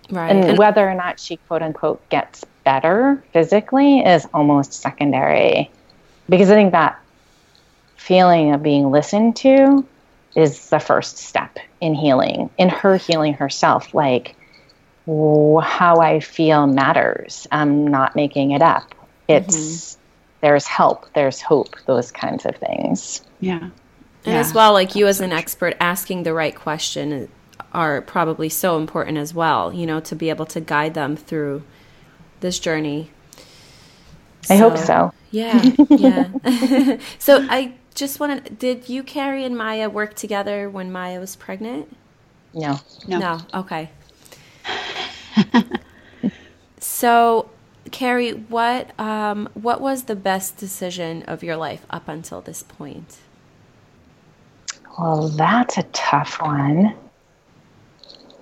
Right. 0.09 0.31
And, 0.31 0.45
and 0.45 0.57
whether 0.57 0.87
or 0.87 0.93
not 0.93 1.19
she 1.19 1.37
quote 1.37 1.61
unquote 1.61 2.07
gets 2.09 2.45
better 2.63 3.23
physically 3.33 3.99
is 3.99 4.27
almost 4.33 4.73
secondary. 4.73 5.69
Because 6.29 6.49
I 6.49 6.55
think 6.55 6.71
that 6.71 6.99
feeling 7.97 8.53
of 8.53 8.63
being 8.63 8.91
listened 8.91 9.35
to 9.37 9.85
is 10.35 10.69
the 10.69 10.79
first 10.79 11.17
step 11.17 11.57
in 11.81 11.93
healing, 11.93 12.49
in 12.57 12.69
her 12.69 12.97
healing 12.97 13.33
herself. 13.33 13.93
Like, 13.93 14.35
how 15.07 15.97
I 16.01 16.19
feel 16.19 16.65
matters. 16.67 17.47
I'm 17.51 17.87
not 17.87 18.15
making 18.15 18.51
it 18.51 18.61
up. 18.61 18.95
It's 19.27 19.55
mm-hmm. 19.55 20.01
there's 20.41 20.65
help, 20.65 21.11
there's 21.13 21.41
hope, 21.41 21.75
those 21.85 22.11
kinds 22.11 22.45
of 22.45 22.55
things. 22.55 23.21
Yeah. 23.39 23.69
And 24.25 24.33
yeah. 24.33 24.39
as 24.39 24.53
well, 24.53 24.73
like 24.73 24.95
you 24.95 25.05
as 25.05 25.21
an 25.21 25.31
expert, 25.31 25.75
asking 25.79 26.23
the 26.23 26.33
right 26.33 26.55
question 26.55 27.29
are 27.75 28.01
probably 28.01 28.47
so 28.47 28.77
important 28.77 29.17
as 29.17 29.33
well, 29.33 29.73
you 29.73 29.85
know, 29.85 29.99
to 29.99 30.15
be 30.15 30.29
able 30.29 30.45
to 30.47 30.61
guide 30.61 30.93
them 30.93 31.15
through 31.17 31.61
this 32.39 32.57
journey. 32.57 33.11
I 34.49 34.55
hope 34.55 34.77
so. 34.77 35.11
Yeah, 35.31 35.61
yeah. 35.89 36.97
so 37.19 37.45
I 37.49 37.73
just 37.93 38.19
want 38.19 38.45
to. 38.45 38.53
Did 38.53 38.87
you, 38.87 39.03
Carrie, 39.03 39.43
and 39.43 39.57
Maya 39.57 39.89
work 39.89 40.13
together 40.13 40.69
when 40.69 40.91
Maya 40.91 41.19
was 41.19 41.35
pregnant? 41.35 41.93
No. 42.53 42.79
No. 43.07 43.19
No. 43.19 43.39
Okay. 43.53 43.89
so, 46.79 47.49
Carrie, 47.91 48.31
what 48.31 48.97
um, 48.99 49.49
what 49.55 49.81
was 49.81 50.03
the 50.03 50.15
best 50.15 50.57
decision 50.57 51.23
of 51.23 51.43
your 51.43 51.57
life 51.57 51.85
up 51.89 52.07
until 52.07 52.39
this 52.39 52.63
point? 52.63 53.17
Well, 54.97 55.27
that's 55.29 55.77
a 55.77 55.83
tough 55.91 56.41
one. 56.41 56.95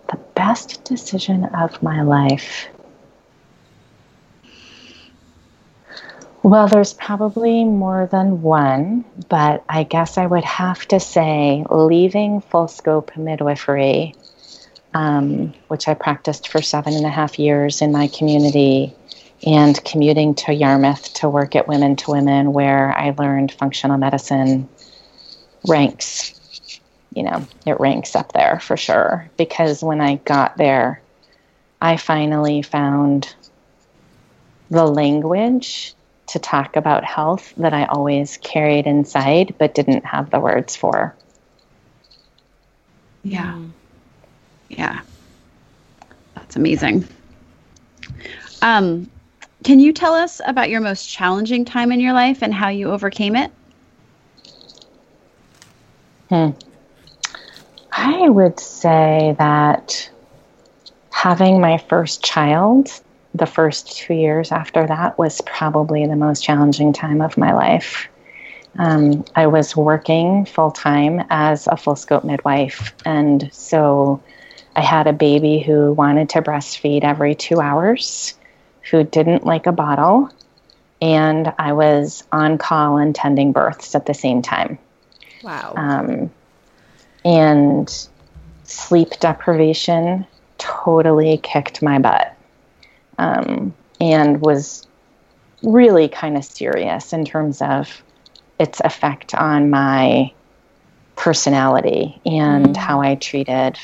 The 0.09 0.19
best 0.35 0.83
decision 0.83 1.45
of 1.45 1.81
my 1.81 2.01
life. 2.01 2.67
Well, 6.43 6.67
there's 6.67 6.93
probably 6.93 7.63
more 7.63 8.09
than 8.11 8.41
one, 8.41 9.05
but 9.29 9.63
I 9.69 9.83
guess 9.83 10.17
I 10.17 10.25
would 10.25 10.43
have 10.43 10.85
to 10.89 10.99
say 10.99 11.63
leaving 11.69 12.41
full 12.41 12.67
scope 12.67 13.15
midwifery, 13.15 14.13
um, 14.93 15.53
which 15.69 15.87
I 15.87 15.93
practiced 15.93 16.49
for 16.49 16.61
seven 16.61 16.95
and 16.95 17.05
a 17.05 17.09
half 17.09 17.39
years 17.39 17.81
in 17.81 17.93
my 17.93 18.07
community, 18.09 18.93
and 19.47 19.81
commuting 19.85 20.35
to 20.35 20.53
Yarmouth 20.53 21.13
to 21.15 21.29
work 21.29 21.55
at 21.55 21.69
Women 21.69 21.95
to 21.95 22.11
Women, 22.11 22.51
where 22.51 22.91
I 22.91 23.15
learned 23.17 23.53
functional 23.53 23.97
medicine 23.97 24.67
ranks. 25.65 26.37
You 27.15 27.23
know, 27.23 27.47
it 27.65 27.79
ranks 27.79 28.15
up 28.15 28.33
there 28.33 28.59
for 28.59 28.77
sure. 28.77 29.29
Because 29.37 29.83
when 29.83 30.01
I 30.01 30.15
got 30.15 30.57
there, 30.57 31.01
I 31.81 31.97
finally 31.97 32.61
found 32.61 33.33
the 34.69 34.85
language 34.85 35.93
to 36.27 36.39
talk 36.39 36.75
about 36.75 37.03
health 37.03 37.53
that 37.57 37.73
I 37.73 37.85
always 37.85 38.37
carried 38.37 38.87
inside 38.87 39.55
but 39.59 39.75
didn't 39.75 40.05
have 40.05 40.29
the 40.29 40.39
words 40.39 40.75
for. 40.75 41.15
Yeah. 43.23 43.61
Yeah. 44.69 45.01
That's 46.35 46.55
amazing. 46.55 47.07
Um, 48.61 49.09
can 49.63 49.79
you 49.79 49.93
tell 49.93 50.13
us 50.13 50.41
about 50.45 50.69
your 50.69 50.81
most 50.81 51.07
challenging 51.07 51.65
time 51.65 51.91
in 51.91 51.99
your 51.99 52.13
life 52.13 52.41
and 52.41 52.53
how 52.53 52.69
you 52.69 52.91
overcame 52.91 53.35
it? 53.35 53.51
Hmm. 56.29 56.51
I 57.95 58.27
would 58.27 58.59
say 58.59 59.35
that 59.37 60.09
having 61.11 61.61
my 61.61 61.77
first 61.77 62.23
child 62.23 62.89
the 63.35 63.45
first 63.45 63.97
two 63.97 64.13
years 64.13 64.51
after 64.51 64.85
that 64.85 65.17
was 65.17 65.41
probably 65.41 66.05
the 66.05 66.15
most 66.15 66.43
challenging 66.43 66.93
time 66.93 67.21
of 67.21 67.37
my 67.37 67.53
life 67.53 68.07
um, 68.77 69.23
I 69.35 69.47
was 69.47 69.75
working 69.75 70.45
full 70.45 70.71
time 70.71 71.25
as 71.29 71.67
a 71.67 71.77
full 71.77 71.95
scope 71.95 72.23
midwife. 72.23 72.93
And 73.05 73.49
so 73.53 74.23
I 74.75 74.81
had 74.81 75.07
a 75.07 75.13
baby 75.13 75.59
who 75.59 75.93
wanted 75.93 76.29
to 76.29 76.41
breastfeed 76.41 77.03
every 77.03 77.35
two 77.35 77.61
hours, 77.61 78.33
who 78.89 79.03
didn't 79.03 79.45
like 79.45 79.67
a 79.67 79.71
bottle. 79.71 80.29
And 81.01 81.53
I 81.59 81.73
was 81.73 82.23
on 82.31 82.57
call 82.57 82.97
and 82.97 83.13
tending 83.13 83.51
births 83.51 83.93
at 83.93 84.05
the 84.05 84.13
same 84.13 84.41
time. 84.41 84.79
Wow. 85.43 85.73
Um, 85.75 86.31
and 87.25 88.07
sleep 88.63 89.09
deprivation 89.19 90.25
totally 90.57 91.37
kicked 91.37 91.81
my 91.81 91.99
butt 91.99 92.35
um, 93.17 93.73
and 93.99 94.41
was 94.41 94.87
really 95.61 96.07
kind 96.07 96.37
of 96.37 96.43
serious 96.43 97.13
in 97.13 97.25
terms 97.25 97.61
of 97.61 98.03
its 98.59 98.79
effect 98.81 99.33
on 99.33 99.69
my 99.69 100.31
personality 101.15 102.19
and 102.25 102.67
mm. 102.67 102.77
how 102.77 103.01
I 103.01 103.15
treated 103.15 103.79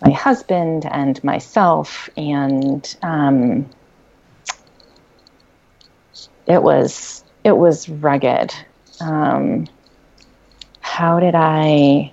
my 0.00 0.10
husband 0.10 0.86
and 0.86 1.22
myself. 1.22 2.08
And 2.16 2.96
um, 3.02 3.68
it 6.46 6.62
was 6.62 7.24
it 7.44 7.56
was 7.56 7.88
rugged. 7.88 8.54
Um, 9.00 9.66
how 10.80 11.20
did 11.20 11.34
I 11.34 12.12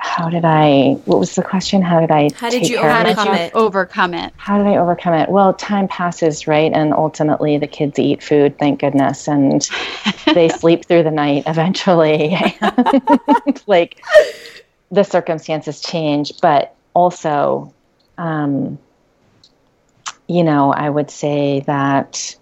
how 0.00 0.30
did 0.30 0.44
I? 0.44 0.94
What 1.04 1.18
was 1.18 1.34
the 1.34 1.42
question? 1.42 1.82
How 1.82 2.00
did 2.00 2.10
I? 2.10 2.30
How 2.34 2.48
did 2.48 2.68
you 2.68 2.78
overcome 2.78 3.34
it? 3.34 3.54
Overcome 3.54 4.14
it. 4.14 4.32
How 4.36 4.58
did 4.58 4.66
I 4.66 4.76
overcome 4.76 5.14
it? 5.14 5.28
Well, 5.28 5.52
time 5.54 5.88
passes, 5.88 6.46
right? 6.46 6.72
And 6.72 6.94
ultimately, 6.94 7.58
the 7.58 7.66
kids 7.66 7.98
eat 7.98 8.22
food, 8.22 8.58
thank 8.58 8.80
goodness, 8.80 9.28
and 9.28 9.68
they 10.34 10.48
sleep 10.48 10.86
through 10.86 11.02
the 11.02 11.10
night 11.10 11.44
eventually. 11.46 12.36
like 13.66 14.02
the 14.90 15.04
circumstances 15.04 15.80
change, 15.80 16.32
but 16.40 16.74
also, 16.94 17.72
um, 18.16 18.78
you 20.26 20.42
know, 20.42 20.72
I 20.72 20.88
would 20.88 21.10
say 21.10 21.60
that 21.66 22.36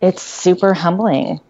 it's 0.00 0.22
super 0.22 0.74
humbling, 0.74 1.40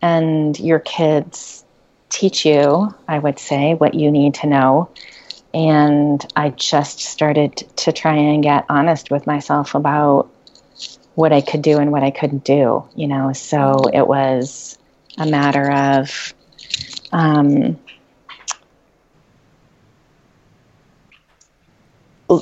and 0.00 0.58
your 0.58 0.78
kids 0.78 1.64
teach 2.08 2.44
you, 2.44 2.94
I 3.06 3.18
would 3.18 3.38
say, 3.38 3.74
what 3.74 3.94
you 3.94 4.10
need 4.10 4.34
to 4.36 4.46
know. 4.46 4.90
And 5.52 6.24
I 6.36 6.50
just 6.50 7.00
started 7.00 7.56
to 7.76 7.92
try 7.92 8.16
and 8.16 8.42
get 8.42 8.66
honest 8.68 9.10
with 9.10 9.26
myself 9.26 9.74
about 9.74 10.30
what 11.14 11.32
I 11.32 11.40
could 11.40 11.62
do 11.62 11.78
and 11.78 11.90
what 11.90 12.02
I 12.02 12.10
couldn't 12.10 12.44
do, 12.44 12.84
you 12.94 13.08
know. 13.08 13.32
So 13.32 13.88
it 13.92 14.06
was 14.06 14.78
a 15.18 15.26
matter 15.26 15.72
of 15.72 16.34
um, 17.10 17.78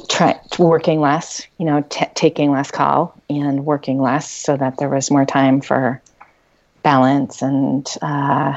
try, 0.09 0.41
working 0.59 1.01
less, 1.01 1.47
you 1.59 1.67
know, 1.67 1.85
t- 1.89 2.07
taking 2.15 2.51
less 2.51 2.71
call 2.71 3.21
and 3.31 3.65
working 3.65 4.01
less 4.01 4.31
so 4.31 4.57
that 4.57 4.79
there 4.79 4.89
was 4.89 5.11
more 5.11 5.25
time 5.25 5.61
for 5.61 6.03
balance 6.83 7.43
and 7.43 7.87
uh, 8.03 8.57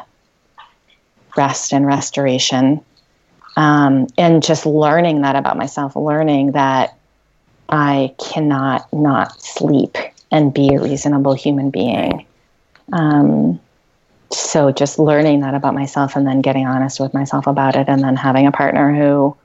rest 1.38 1.74
and 1.74 1.86
restoration. 1.86 2.82
Um, 3.56 4.08
and 4.18 4.44
just 4.44 4.66
learning 4.66 5.22
that 5.22 5.36
about 5.36 5.58
myself, 5.58 5.96
learning 5.96 6.52
that 6.52 6.98
I 7.70 8.14
cannot 8.20 8.92
not 8.94 9.42
sleep 9.42 9.98
and 10.32 10.54
be 10.54 10.74
a 10.74 10.82
reasonable 10.82 11.34
human 11.34 11.70
being. 11.70 12.26
Um, 12.94 13.60
so 14.32 14.72
just 14.72 15.00
learning 15.00 15.42
that 15.42 15.54
about 15.54 15.74
myself 15.74 16.16
and 16.16 16.28
then 16.28 16.42
getting 16.42 16.68
honest 16.68 17.00
with 17.00 17.14
myself 17.14 17.48
about 17.48 17.76
it 17.76 17.88
and 17.88 18.04
then 18.04 18.16
having 18.16 18.46
a 18.46 18.52
partner 18.52 18.94
who 18.94 19.36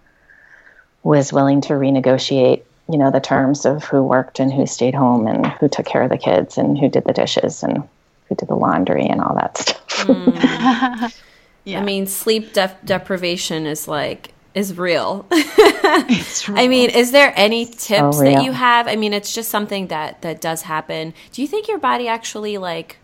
was 1.02 1.32
willing 1.32 1.60
to 1.62 1.72
renegotiate 1.74 2.62
you 2.88 2.98
know 2.98 3.10
the 3.10 3.20
terms 3.20 3.64
of 3.64 3.84
who 3.84 4.02
worked 4.02 4.40
and 4.40 4.52
who 4.52 4.66
stayed 4.66 4.94
home 4.94 5.26
and 5.26 5.46
who 5.46 5.68
took 5.68 5.86
care 5.86 6.02
of 6.02 6.10
the 6.10 6.18
kids 6.18 6.58
and 6.58 6.78
who 6.78 6.88
did 6.88 7.04
the 7.04 7.12
dishes 7.12 7.62
and 7.62 7.88
who 8.28 8.34
did 8.34 8.48
the 8.48 8.56
laundry 8.56 9.06
and 9.06 9.20
all 9.20 9.34
that 9.34 9.56
stuff 9.56 9.88
mm. 10.06 11.14
Yeah. 11.64 11.80
I 11.80 11.84
mean, 11.84 12.06
sleep 12.06 12.52
def- 12.52 12.84
deprivation 12.84 13.66
is 13.66 13.86
like 13.86 14.34
is 14.54 14.76
real. 14.76 15.26
real. 15.30 16.58
I 16.58 16.66
mean, 16.68 16.90
is 16.90 17.12
there 17.12 17.32
any 17.36 17.66
tips 17.66 18.18
so 18.18 18.24
that 18.24 18.44
you 18.44 18.52
have? 18.52 18.86
I 18.86 18.96
mean, 18.96 19.12
it's 19.12 19.34
just 19.34 19.50
something 19.50 19.86
that 19.88 20.22
that 20.22 20.40
does 20.40 20.62
happen. 20.62 21.14
Do 21.32 21.42
you 21.42 21.48
think 21.48 21.68
your 21.68 21.78
body 21.78 22.08
actually 22.08 22.58
like 22.58 22.98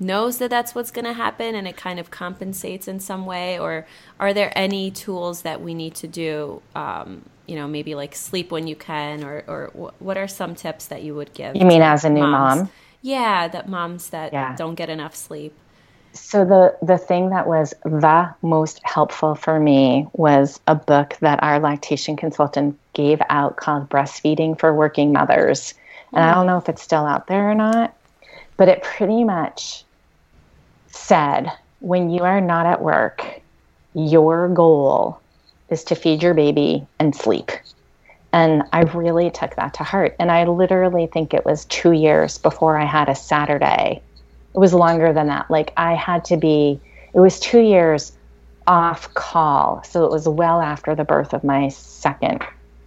knows 0.00 0.38
that 0.38 0.50
that's 0.50 0.74
what's 0.74 0.90
going 0.90 1.04
to 1.04 1.12
happen 1.12 1.54
and 1.54 1.68
it 1.68 1.76
kind 1.76 1.98
of 1.98 2.10
compensates 2.10 2.88
in 2.88 2.98
some 3.00 3.26
way 3.26 3.58
or 3.58 3.86
are 4.18 4.34
there 4.34 4.52
any 4.56 4.90
tools 4.90 5.42
that 5.42 5.60
we 5.60 5.72
need 5.72 5.94
to 5.94 6.08
do 6.08 6.60
um, 6.74 7.22
you 7.46 7.54
know 7.54 7.68
maybe 7.68 7.94
like 7.94 8.14
sleep 8.14 8.50
when 8.50 8.66
you 8.66 8.74
can 8.74 9.22
or 9.22 9.44
or 9.46 9.92
what 9.98 10.16
are 10.16 10.26
some 10.26 10.54
tips 10.54 10.86
that 10.86 11.02
you 11.02 11.14
would 11.14 11.32
give 11.32 11.54
you 11.54 11.64
mean 11.64 11.82
as 11.82 12.04
a 12.04 12.10
new 12.10 12.20
moms? 12.20 12.62
mom 12.62 12.70
yeah 13.02 13.46
that 13.46 13.68
moms 13.68 14.10
that 14.10 14.32
yeah. 14.32 14.56
don't 14.56 14.74
get 14.74 14.88
enough 14.88 15.14
sleep 15.14 15.54
so 16.14 16.44
the 16.44 16.76
the 16.80 16.96
thing 16.96 17.30
that 17.30 17.46
was 17.46 17.74
the 17.84 18.34
most 18.40 18.80
helpful 18.84 19.34
for 19.34 19.58
me 19.58 20.06
was 20.12 20.60
a 20.66 20.74
book 20.74 21.16
that 21.20 21.42
our 21.42 21.58
lactation 21.58 22.16
consultant 22.16 22.78
gave 22.92 23.20
out 23.28 23.56
called 23.56 23.88
breastfeeding 23.90 24.58
for 24.58 24.72
working 24.72 25.12
mothers. 25.12 25.74
And 26.12 26.22
i 26.24 26.32
don't 26.32 26.44
mm. 26.44 26.48
know 26.48 26.58
if 26.58 26.68
it's 26.68 26.82
still 26.82 27.04
out 27.04 27.26
there 27.26 27.50
or 27.50 27.54
not 27.54 27.94
but 28.56 28.68
it 28.68 28.82
pretty 28.82 29.24
much 29.24 29.84
said 30.86 31.50
when 31.80 32.10
you 32.10 32.22
are 32.22 32.40
not 32.40 32.66
at 32.66 32.80
work 32.80 33.40
your 33.94 34.48
goal 34.48 35.20
is 35.70 35.84
to 35.84 35.94
feed 35.94 36.22
your 36.22 36.34
baby 36.34 36.86
and 37.00 37.14
sleep. 37.14 37.50
And 38.32 38.62
i 38.72 38.82
really 38.82 39.30
took 39.30 39.56
that 39.56 39.74
to 39.74 39.84
heart. 39.84 40.14
And 40.20 40.30
i 40.30 40.44
literally 40.44 41.08
think 41.08 41.34
it 41.34 41.44
was 41.44 41.64
two 41.64 41.92
years 41.92 42.38
before 42.38 42.78
i 42.78 42.84
had 42.84 43.08
a 43.08 43.16
saturday 43.16 44.00
it 44.54 44.58
was 44.58 44.72
longer 44.72 45.12
than 45.12 45.26
that. 45.28 45.50
Like 45.50 45.72
I 45.76 45.94
had 45.94 46.24
to 46.26 46.36
be, 46.36 46.80
it 47.12 47.20
was 47.20 47.40
two 47.40 47.60
years 47.60 48.12
off 48.66 49.12
call. 49.14 49.82
So 49.84 50.04
it 50.04 50.10
was 50.10 50.28
well 50.28 50.60
after 50.60 50.94
the 50.94 51.04
birth 51.04 51.32
of 51.32 51.44
my 51.44 51.68
second 51.68 52.44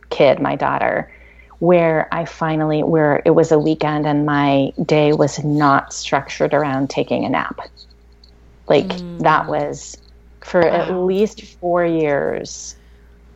kid, 0.09 0.39
my 0.39 0.55
daughter, 0.55 1.11
where 1.59 2.07
I 2.13 2.25
finally, 2.25 2.83
where 2.83 3.21
it 3.25 3.31
was 3.31 3.51
a 3.51 3.59
weekend 3.59 4.05
and 4.05 4.25
my 4.25 4.71
day 4.83 5.13
was 5.13 5.43
not 5.43 5.91
structured 5.91 6.53
around 6.53 6.89
taking 6.89 7.25
a 7.25 7.29
nap. 7.29 7.59
Like 8.67 8.87
mm. 8.87 9.19
that 9.19 9.47
was 9.47 9.97
for 10.41 10.61
wow. 10.61 10.67
at 10.69 10.91
least 10.91 11.43
four 11.59 11.85
years. 11.85 12.75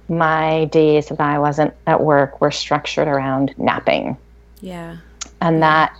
My 0.07 0.65
days 0.65 1.07
that 1.07 1.21
I 1.21 1.39
wasn't 1.39 1.73
at 1.87 2.01
work 2.01 2.41
were 2.41 2.51
structured 2.51 3.07
around 3.07 3.53
napping. 3.57 4.17
Yeah. 4.61 4.97
And 5.39 5.61
that 5.63 5.95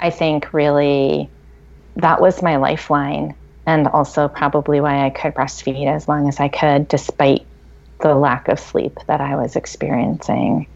I 0.00 0.10
think 0.10 0.52
really 0.52 1.28
that 2.00 2.20
was 2.20 2.42
my 2.42 2.56
lifeline 2.56 3.34
and 3.66 3.86
also 3.86 4.28
probably 4.28 4.80
why 4.80 5.04
I 5.04 5.10
could 5.10 5.34
breastfeed 5.34 5.86
as 5.86 6.08
long 6.08 6.28
as 6.28 6.40
I 6.40 6.48
could 6.48 6.88
despite 6.88 7.46
the 8.00 8.14
lack 8.14 8.48
of 8.48 8.58
sleep 8.58 8.98
that 9.06 9.20
I 9.20 9.36
was 9.36 9.56
experiencing. 9.56 10.66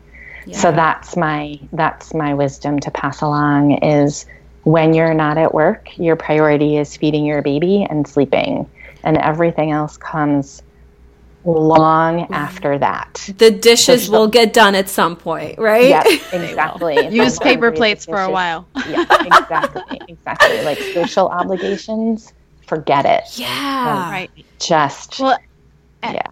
Yeah. 0.46 0.58
So 0.58 0.72
that's 0.72 1.16
my 1.16 1.58
that's 1.72 2.12
my 2.12 2.34
wisdom 2.34 2.78
to 2.80 2.90
pass 2.90 3.22
along 3.22 3.78
is 3.82 4.26
when 4.62 4.94
you're 4.94 5.14
not 5.14 5.38
at 5.38 5.54
work, 5.54 5.88
your 5.96 6.16
priority 6.16 6.76
is 6.76 6.96
feeding 6.96 7.24
your 7.24 7.42
baby 7.42 7.86
and 7.88 8.06
sleeping 8.06 8.70
and 9.02 9.16
everything 9.18 9.70
else 9.70 9.96
comes 9.96 10.62
long 11.44 12.20
mm-hmm. 12.20 12.34
after 12.34 12.78
that. 12.78 13.30
The 13.38 13.50
dishes 13.50 14.06
so 14.06 14.12
will 14.12 14.28
get 14.28 14.52
done 14.52 14.74
at 14.74 14.88
some 14.88 15.16
point, 15.16 15.58
right? 15.58 15.88
Yeah, 15.88 16.02
exactly. 16.32 17.08
Use 17.08 17.38
paper 17.38 17.72
plates 17.72 18.04
for 18.04 18.20
a 18.20 18.30
while. 18.30 18.66
yeah, 18.88 19.04
exactly. 19.20 20.00
Exactly. 20.08 20.62
Like 20.62 20.78
social 20.78 21.28
obligations, 21.40 22.32
forget 22.66 23.04
it. 23.04 23.38
Yeah. 23.38 24.10
right. 24.10 24.30
Just 24.58 25.20
well, 25.20 25.38
yeah. 26.02 26.28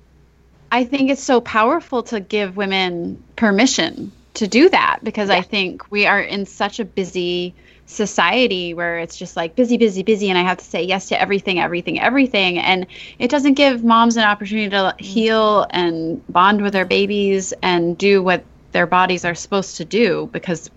I 0.71 0.85
think 0.85 1.11
it's 1.11 1.23
so 1.23 1.41
powerful 1.41 2.03
to 2.05 2.21
give 2.21 2.57
women 2.57 3.23
permission 3.37 4.13
to 4.35 4.49
do 4.49 4.71
that 4.71 5.01
because 5.03 5.29
yeah. 5.29 5.37
I 5.37 5.43
think 5.43 5.91
we 5.91 6.07
are 6.07 6.21
in 6.21 6.47
such 6.47 6.81
a 6.81 6.85
busy 6.85 7.55
society 7.87 8.75
where 8.75 8.99
it's 8.99 9.17
just 9.17 9.37
like 9.37 9.55
busy, 9.55 9.77
busy, 9.77 10.03
busy, 10.03 10.31
and 10.31 10.39
I 10.39 10.43
have 10.43 10.59
to 10.59 10.65
say 10.65 10.83
yes 10.83 11.09
to 11.09 11.21
everything, 11.21 11.61
everything, 11.61 12.01
everything. 12.01 12.59
And 12.59 12.87
it 13.19 13.31
doesn't 13.31 13.55
give 13.55 13.85
moms 13.85 14.17
an 14.17 14.25
opportunity 14.25 14.71
to 14.71 14.77
mm-hmm. 14.77 15.05
heal 15.05 15.67
and 15.71 16.27
bond 16.29 16.63
with 16.63 16.73
their 16.73 16.87
babies 16.87 17.53
and 17.63 17.97
do 17.99 18.23
what 18.23 18.45
their 18.73 18.87
bodies 18.87 19.25
are 19.25 19.35
supposed 19.35 19.77
to 19.77 19.85
do 19.85 20.29
because 20.33 20.71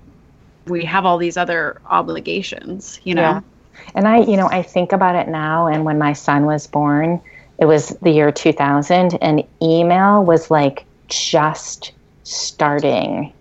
we 0.68 0.84
have 0.86 1.06
all 1.06 1.18
these 1.18 1.38
other 1.38 1.80
obligations, 1.86 3.00
you 3.04 3.16
know? 3.16 3.22
Yeah. 3.22 3.42
And 3.94 4.08
I, 4.08 4.20
you 4.20 4.36
know, 4.36 4.50
I 4.50 4.62
think 4.62 4.92
about 4.92 5.16
it 5.16 5.28
now, 5.28 5.68
and 5.68 5.86
when 5.86 5.98
my 5.98 6.14
son 6.14 6.46
was 6.46 6.68
born, 6.68 7.22
it 7.60 7.66
was 7.66 7.90
the 8.02 8.12
year 8.12 8.32
2000, 8.32 9.18
and 9.22 9.44
email 9.62 10.24
was 10.24 10.50
like 10.50 10.86
just 11.08 11.92
starting. 12.24 13.32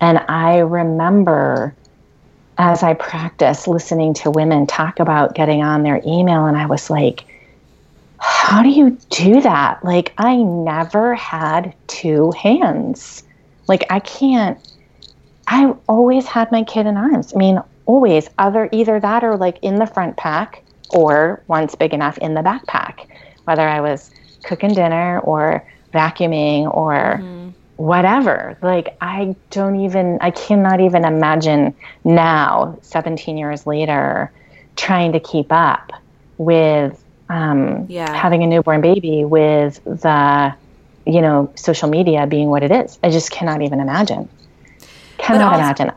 And 0.00 0.18
I 0.28 0.58
remember 0.58 1.74
as 2.58 2.82
I 2.82 2.94
practiced 2.94 3.66
listening 3.66 4.14
to 4.14 4.30
women 4.30 4.66
talk 4.66 5.00
about 5.00 5.34
getting 5.34 5.62
on 5.62 5.82
their 5.82 6.00
email, 6.06 6.46
and 6.46 6.56
I 6.56 6.66
was 6.66 6.90
like, 6.90 7.24
how 8.18 8.62
do 8.62 8.68
you 8.70 8.96
do 9.10 9.40
that? 9.40 9.84
Like, 9.84 10.12
I 10.18 10.36
never 10.36 11.14
had 11.14 11.74
two 11.88 12.32
hands. 12.32 13.22
Like, 13.66 13.84
I 13.90 14.00
can't, 14.00 14.58
I 15.46 15.74
always 15.88 16.26
had 16.26 16.50
my 16.52 16.62
kid 16.62 16.86
in 16.86 16.96
arms. 16.96 17.34
I 17.34 17.38
mean, 17.38 17.60
always, 17.86 18.28
other 18.38 18.68
either 18.72 19.00
that 19.00 19.24
or 19.24 19.36
like 19.36 19.58
in 19.62 19.76
the 19.76 19.86
front 19.86 20.16
pack 20.16 20.62
or 20.90 21.42
once 21.48 21.74
big 21.74 21.92
enough 21.92 22.18
in 22.18 22.34
the 22.34 22.40
backpack, 22.40 23.06
whether 23.44 23.68
I 23.68 23.80
was 23.80 24.10
cooking 24.44 24.74
dinner 24.74 25.18
or 25.20 25.66
vacuuming 25.92 26.74
or 26.74 26.94
mm-hmm. 26.94 27.43
Whatever. 27.76 28.56
Like, 28.62 28.96
I 29.00 29.34
don't 29.50 29.80
even, 29.80 30.18
I 30.20 30.30
cannot 30.30 30.80
even 30.80 31.04
imagine 31.04 31.74
now, 32.04 32.78
17 32.82 33.36
years 33.36 33.66
later, 33.66 34.30
trying 34.76 35.12
to 35.12 35.20
keep 35.20 35.50
up 35.50 35.92
with 36.38 37.02
um, 37.28 37.86
yeah. 37.88 38.14
having 38.14 38.42
a 38.42 38.46
newborn 38.46 38.80
baby 38.80 39.24
with 39.24 39.82
the, 39.84 40.54
you 41.06 41.20
know, 41.20 41.52
social 41.54 41.88
media 41.88 42.26
being 42.26 42.48
what 42.48 42.62
it 42.62 42.70
is. 42.70 42.98
I 43.02 43.10
just 43.10 43.30
cannot 43.30 43.62
even 43.62 43.80
imagine. 43.80 44.28
Cannot 45.18 45.54
also, 45.54 45.58
imagine. 45.58 45.92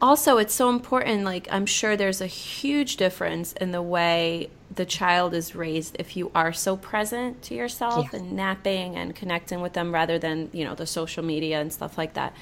Also, 0.00 0.38
it's 0.38 0.54
so 0.54 0.68
important. 0.68 1.24
Like, 1.24 1.48
I'm 1.50 1.66
sure 1.66 1.96
there's 1.96 2.20
a 2.20 2.26
huge 2.26 2.96
difference 2.96 3.52
in 3.54 3.72
the 3.72 3.82
way 3.82 4.50
the 4.76 4.86
child 4.86 5.34
is 5.34 5.54
raised 5.54 5.96
if 5.98 6.16
you 6.16 6.30
are 6.34 6.52
so 6.52 6.76
present 6.76 7.42
to 7.42 7.54
yourself 7.54 8.12
and 8.12 8.32
napping 8.32 8.94
and 8.96 9.14
connecting 9.14 9.60
with 9.60 9.72
them 9.72 9.92
rather 9.92 10.18
than, 10.18 10.50
you 10.52 10.64
know, 10.64 10.74
the 10.74 10.86
social 10.86 11.24
media 11.24 11.60
and 11.60 11.72
stuff 11.72 11.98
like 11.98 12.14
that. 12.14 12.34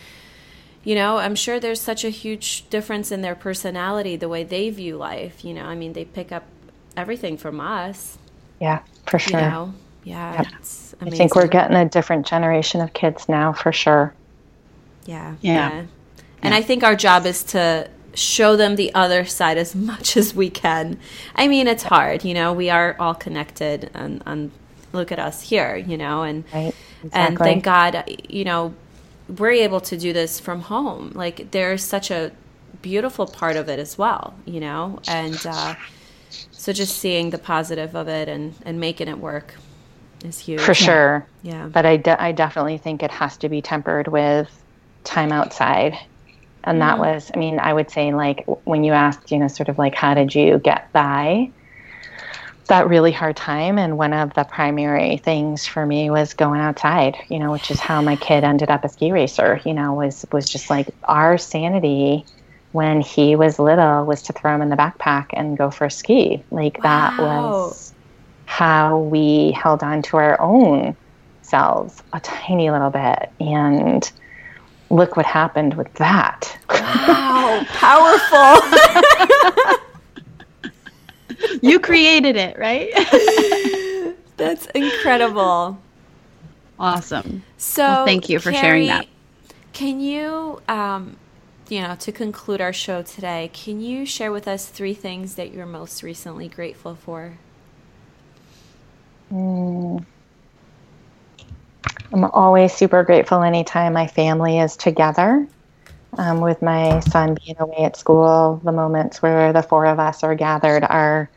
You 0.83 0.95
know, 0.95 1.17
I'm 1.17 1.35
sure 1.35 1.59
there's 1.59 1.81
such 1.81 2.05
a 2.05 2.11
huge 2.11 2.69
difference 2.69 3.11
in 3.11 3.23
their 3.23 3.35
personality, 3.35 4.17
the 4.17 4.29
way 4.29 4.45
they 4.45 4.69
view 4.69 4.97
life. 4.97 5.45
You 5.45 5.55
know, 5.55 5.65
I 5.65 5.75
mean, 5.75 5.95
they 5.95 6.05
pick 6.05 6.31
up 6.31 6.45
everything 6.97 7.39
from 7.39 7.61
us. 7.61 8.19
Yeah, 8.61 8.81
for 9.07 9.19
sure. 9.19 9.41
You 9.41 9.47
know? 9.47 9.75
Yeah, 10.05 10.43
yep. 10.43 10.47
I 11.01 11.11
think 11.11 11.35
we're 11.35 11.47
getting 11.47 11.77
a 11.77 11.89
different 11.89 12.27
generation 12.27 12.83
of 12.83 12.93
kids 12.93 13.29
now, 13.29 13.55
for 13.55 13.73
sure. 13.73 14.13
Yeah, 15.07 15.37
yeah. 15.41 15.71
yeah. 15.71 15.85
And 16.43 16.55
I 16.55 16.61
think 16.61 16.85
our 16.85 16.95
job 16.95 17.25
is 17.25 17.43
to 17.45 17.89
show 18.15 18.57
them 18.57 18.77
the 18.77 18.95
other 18.95 19.25
side 19.25 19.59
as 19.59 19.75
much 19.91 20.17
as 20.17 20.35
we 20.35 20.51
can. 20.51 20.99
I 21.35 21.49
mean, 21.49 21.67
it's 21.67 21.83
hard, 21.83 22.25
you 22.25 22.35
know. 22.35 22.53
We 22.53 22.71
are 22.71 22.97
all 22.99 23.15
connected, 23.15 23.91
and, 23.95 24.23
and 24.27 24.51
look 24.93 25.13
at 25.13 25.19
us 25.19 25.43
here, 25.43 25.77
you 25.77 25.97
know, 25.97 26.23
and 26.23 26.45
right. 26.53 26.75
exactly. 27.03 27.11
and 27.13 27.39
thank 27.39 27.65
God, 27.65 28.05
you 28.29 28.45
know, 28.45 28.75
we're 29.39 29.53
able 29.53 29.81
to 29.81 29.97
do 29.97 30.13
this 30.13 30.39
from 30.39 30.61
home. 30.61 31.13
Like 31.15 31.51
there's 31.51 31.83
such 31.83 32.11
a 32.11 32.33
beautiful 32.83 33.27
part 33.27 33.57
of 33.57 33.69
it 33.69 33.79
as 33.79 33.99
well, 33.99 34.35
you 34.45 34.61
know, 34.61 35.01
and. 35.07 35.45
Uh, 35.47 35.75
so 36.65 36.73
just 36.73 36.97
seeing 36.97 37.29
the 37.31 37.39
positive 37.39 37.95
of 37.95 38.09
it 38.09 38.29
and 38.29 38.55
and 38.65 38.81
making 38.81 39.09
it 39.09 39.19
work 39.19 39.55
is 40.25 40.39
huge 40.39 40.61
for 40.61 40.73
sure 40.73 41.27
yeah 41.43 41.67
but 41.67 41.85
I, 41.85 41.99
de- 41.99 42.23
I 42.23 42.33
definitely 42.33 42.79
think 42.79 43.03
it 43.03 43.11
has 43.11 43.37
to 43.39 43.49
be 43.49 43.61
tempered 43.61 44.09
with 44.09 44.51
time 45.05 45.31
outside 45.31 45.99
and 46.65 46.81
that 46.81 46.99
mm-hmm. 46.99 47.15
was 47.15 47.31
i 47.35 47.39
mean 47.39 47.59
i 47.59 47.73
would 47.73 47.91
say 47.91 48.13
like 48.15 48.45
when 48.65 48.85
you 48.85 48.93
asked 48.93 49.31
you 49.31 49.39
know 49.39 49.49
sort 49.49 49.69
of 49.69 49.79
like 49.79 49.95
how 49.95 50.15
did 50.15 50.35
you 50.35 50.59
get 50.59 50.93
by 50.93 51.51
that 52.67 52.89
really 52.89 53.13
hard 53.13 53.37
time 53.37 53.79
and 53.79 53.99
one 53.99 54.15
of 54.15 54.33
the 54.35 54.45
primary 54.45 55.19
things 55.19 55.67
for 55.67 55.85
me 55.85 56.11
was 56.11 56.35
going 56.35 56.61
outside 56.61 57.17
you 57.29 57.39
know 57.39 57.53
which 57.53 57.71
is 57.71 57.79
how 57.79 58.01
my 58.01 58.17
kid 58.17 58.43
ended 58.43 58.71
up 58.71 58.85
a 58.85 58.89
ski 58.89 59.13
racer 59.13 59.61
you 59.65 59.75
know 59.75 59.95
was 59.95 60.25
was 60.33 60.49
just 60.49 60.71
like 60.71 60.89
our 61.05 61.37
sanity 61.37 62.25
when 62.75 63.01
he 63.01 63.37
was 63.37 63.61
little 63.61 64.05
was 64.05 64.21
to 64.21 64.33
throw 64.33 64.53
him 64.53 64.61
in 64.61 64.69
the 64.69 64.75
backpack 64.75 65.27
and 65.33 65.57
go 65.57 65.71
for 65.71 65.85
a 65.85 65.91
ski. 65.91 66.43
Like 66.51 66.83
wow. 66.83 66.83
that 66.83 67.23
was 67.23 67.95
how 68.47 68.99
we 68.99 69.53
held 69.53 69.85
on 69.85 70.03
to 70.03 70.17
our 70.17 70.41
own 70.41 70.97
selves 71.43 72.03
a 72.13 72.19
tiny 72.19 72.73
little 72.73 72.91
bit. 72.91 73.31
And 73.39 74.11
look 74.91 75.17
what 75.17 75.27
happened 75.27 75.75
with 75.75 75.93
that. 75.95 76.57
Wow, 76.71 77.65
powerful. 77.69 78.61
you 81.63 81.81
created 81.81 82.37
it, 82.37 82.59
right? 82.59 82.91
That's 84.37 84.67
incredible. 84.75 85.79
Awesome. 86.79 87.43
So, 87.57 87.83
well, 87.83 88.07
thank 88.07 88.29
you 88.29 88.39
for 88.39 88.51
Carrie, 88.51 88.87
sharing 88.87 88.87
that. 88.89 89.07
Can 89.73 90.01
you 90.01 90.61
um, 90.69 91.17
you 91.69 91.81
know, 91.81 91.95
to 91.97 92.13
conclude 92.13 92.61
our 92.61 92.73
show 92.73 93.03
today, 93.03 93.51
can 93.53 93.81
you 93.81 94.05
share 94.05 94.31
with 94.31 94.47
us 94.47 94.67
three 94.67 94.95
things 94.95 95.35
that 95.37 95.53
you're 95.53 95.67
most 95.67 96.03
recently 96.03 96.49
grateful 96.49 96.95
for? 96.95 97.39
Mm. 99.33 100.05
I'm 102.13 102.25
always 102.25 102.73
super 102.73 103.03
grateful 103.05 103.43
anytime 103.43 103.93
my 103.93 104.07
family 104.07 104.59
is 104.59 104.77
together. 104.77 105.49
Um, 106.17 106.41
with 106.41 106.63
my 106.63 107.01
son 107.01 107.37
being 107.45 107.57
away 107.59 107.85
at 107.85 107.97
school, 107.97 108.61
the 108.65 108.73
moments 108.73 109.21
where 109.23 109.53
the 109.53 109.63
four 109.63 109.87
of 109.87 109.99
us 109.99 110.23
are 110.23 110.35
gathered 110.37 110.85
are 110.85 111.31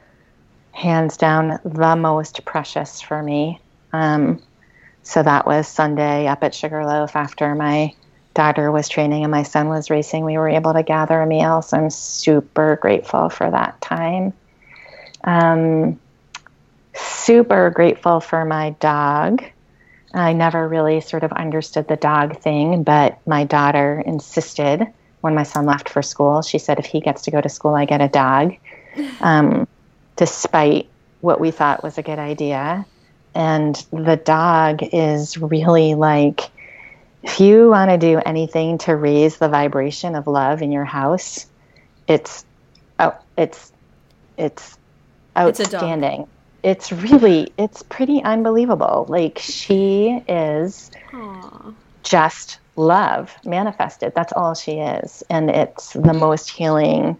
hands 0.71 1.17
down 1.17 1.59
the 1.65 1.95
most 1.95 2.45
precious 2.45 3.01
for 3.01 3.21
me. 3.23 3.59
Um, 3.93 4.43
so 5.03 5.23
that 5.23 5.47
was 5.47 5.67
Sunday 5.67 6.27
up 6.27 6.43
at 6.43 6.53
Sugarloaf 6.53 7.15
after 7.15 7.55
my 7.55 7.93
daughter 8.35 8.71
was 8.71 8.89
training 8.89 9.23
and 9.23 9.31
my 9.31 9.43
son 9.43 9.69
was 9.69 9.89
racing, 9.89 10.25
we 10.25 10.37
were 10.37 10.49
able 10.49 10.73
to 10.73 10.83
gather 10.83 11.21
a 11.21 11.27
meal. 11.27 11.61
So 11.63 11.77
I'm 11.77 11.89
super 11.89 12.77
grateful 12.79 13.29
for 13.29 13.49
that 13.49 13.81
time. 13.81 14.33
Um, 15.23 15.99
super 16.93 17.69
grateful 17.71 18.19
for 18.19 18.45
my 18.45 18.71
dog. 18.79 19.43
I 20.13 20.33
never 20.33 20.67
really 20.67 21.01
sort 21.01 21.23
of 21.23 21.31
understood 21.31 21.87
the 21.87 21.95
dog 21.95 22.39
thing, 22.39 22.83
but 22.83 23.19
my 23.27 23.43
daughter 23.43 24.01
insisted 24.05 24.87
when 25.21 25.35
my 25.35 25.43
son 25.43 25.65
left 25.65 25.89
for 25.89 26.01
school. 26.01 26.41
She 26.41 26.59
said, 26.59 26.79
if 26.79 26.85
he 26.85 27.01
gets 27.01 27.23
to 27.23 27.31
go 27.31 27.41
to 27.41 27.49
school, 27.49 27.75
I 27.75 27.85
get 27.85 28.01
a 28.01 28.07
dog, 28.07 28.55
um, 29.21 29.67
despite 30.15 30.89
what 31.21 31.39
we 31.39 31.51
thought 31.51 31.83
was 31.83 31.97
a 31.97 32.03
good 32.03 32.19
idea. 32.19 32.85
And 33.35 33.75
the 33.91 34.15
dog 34.15 34.81
is 34.81 35.37
really 35.37 35.95
like 35.95 36.49
if 37.23 37.39
you 37.39 37.69
want 37.69 37.91
to 37.91 37.97
do 37.97 38.21
anything 38.25 38.77
to 38.79 38.95
raise 38.95 39.37
the 39.37 39.49
vibration 39.49 40.15
of 40.15 40.27
love 40.27 40.61
in 40.61 40.71
your 40.71 40.85
house, 40.85 41.45
it's 42.07 42.45
oh, 42.99 43.15
it's 43.37 43.71
it's 44.37 44.77
outstanding. 45.37 46.21
It's, 46.21 46.29
it's 46.63 46.91
really 46.91 47.51
it's 47.57 47.83
pretty 47.83 48.23
unbelievable. 48.23 49.05
Like 49.09 49.39
she 49.39 50.21
is 50.27 50.91
Aww. 51.11 51.73
just 52.03 52.59
love 52.75 53.35
manifested. 53.45 54.13
That's 54.15 54.33
all 54.33 54.53
she 54.53 54.79
is, 54.79 55.23
and 55.29 55.49
it's 55.49 55.93
the 55.93 56.13
most 56.13 56.49
healing 56.49 57.17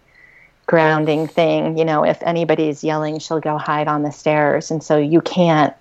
grounding 0.67 1.28
thing. 1.28 1.78
You 1.78 1.86
know, 1.86 2.04
if 2.04 2.21
anybody's 2.21 2.84
yelling, 2.84 3.19
she'll 3.19 3.39
go 3.39 3.58
hide 3.58 3.88
on 3.88 4.04
the 4.04 4.12
stairs. 4.12 4.69
And 4.69 4.84
so 4.84 4.97
you 4.97 5.21
can't 5.21 5.73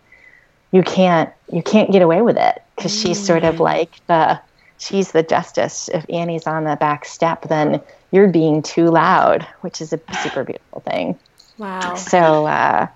you 0.73 0.83
can't 0.83 1.31
you 1.53 1.63
can't 1.63 1.93
get 1.93 2.03
away 2.03 2.23
with 2.23 2.39
it 2.39 2.63
because 2.75 2.93
mm. 2.93 3.03
she's 3.03 3.25
sort 3.25 3.45
of 3.45 3.57
mm. 3.57 3.61
like 3.61 4.07
the 4.07 4.41
she's 4.79 5.13
the 5.13 5.23
justice. 5.23 5.91
If 5.93 6.07
Annie's 6.09 6.47
on 6.47 6.65
the 6.65 6.77
back 6.77 7.05
step, 7.05 7.43
then 7.49 7.83
you're 8.13 8.29
being 8.29 8.63
too 8.63 8.87
loud, 8.87 9.47
which 9.61 9.81
is 9.81 9.93
a 9.93 10.01
super 10.23 10.45
beautiful 10.45 10.81
thing. 10.81 11.19
Wow. 11.59 11.95
So 11.95 12.47
uh, 12.47 12.87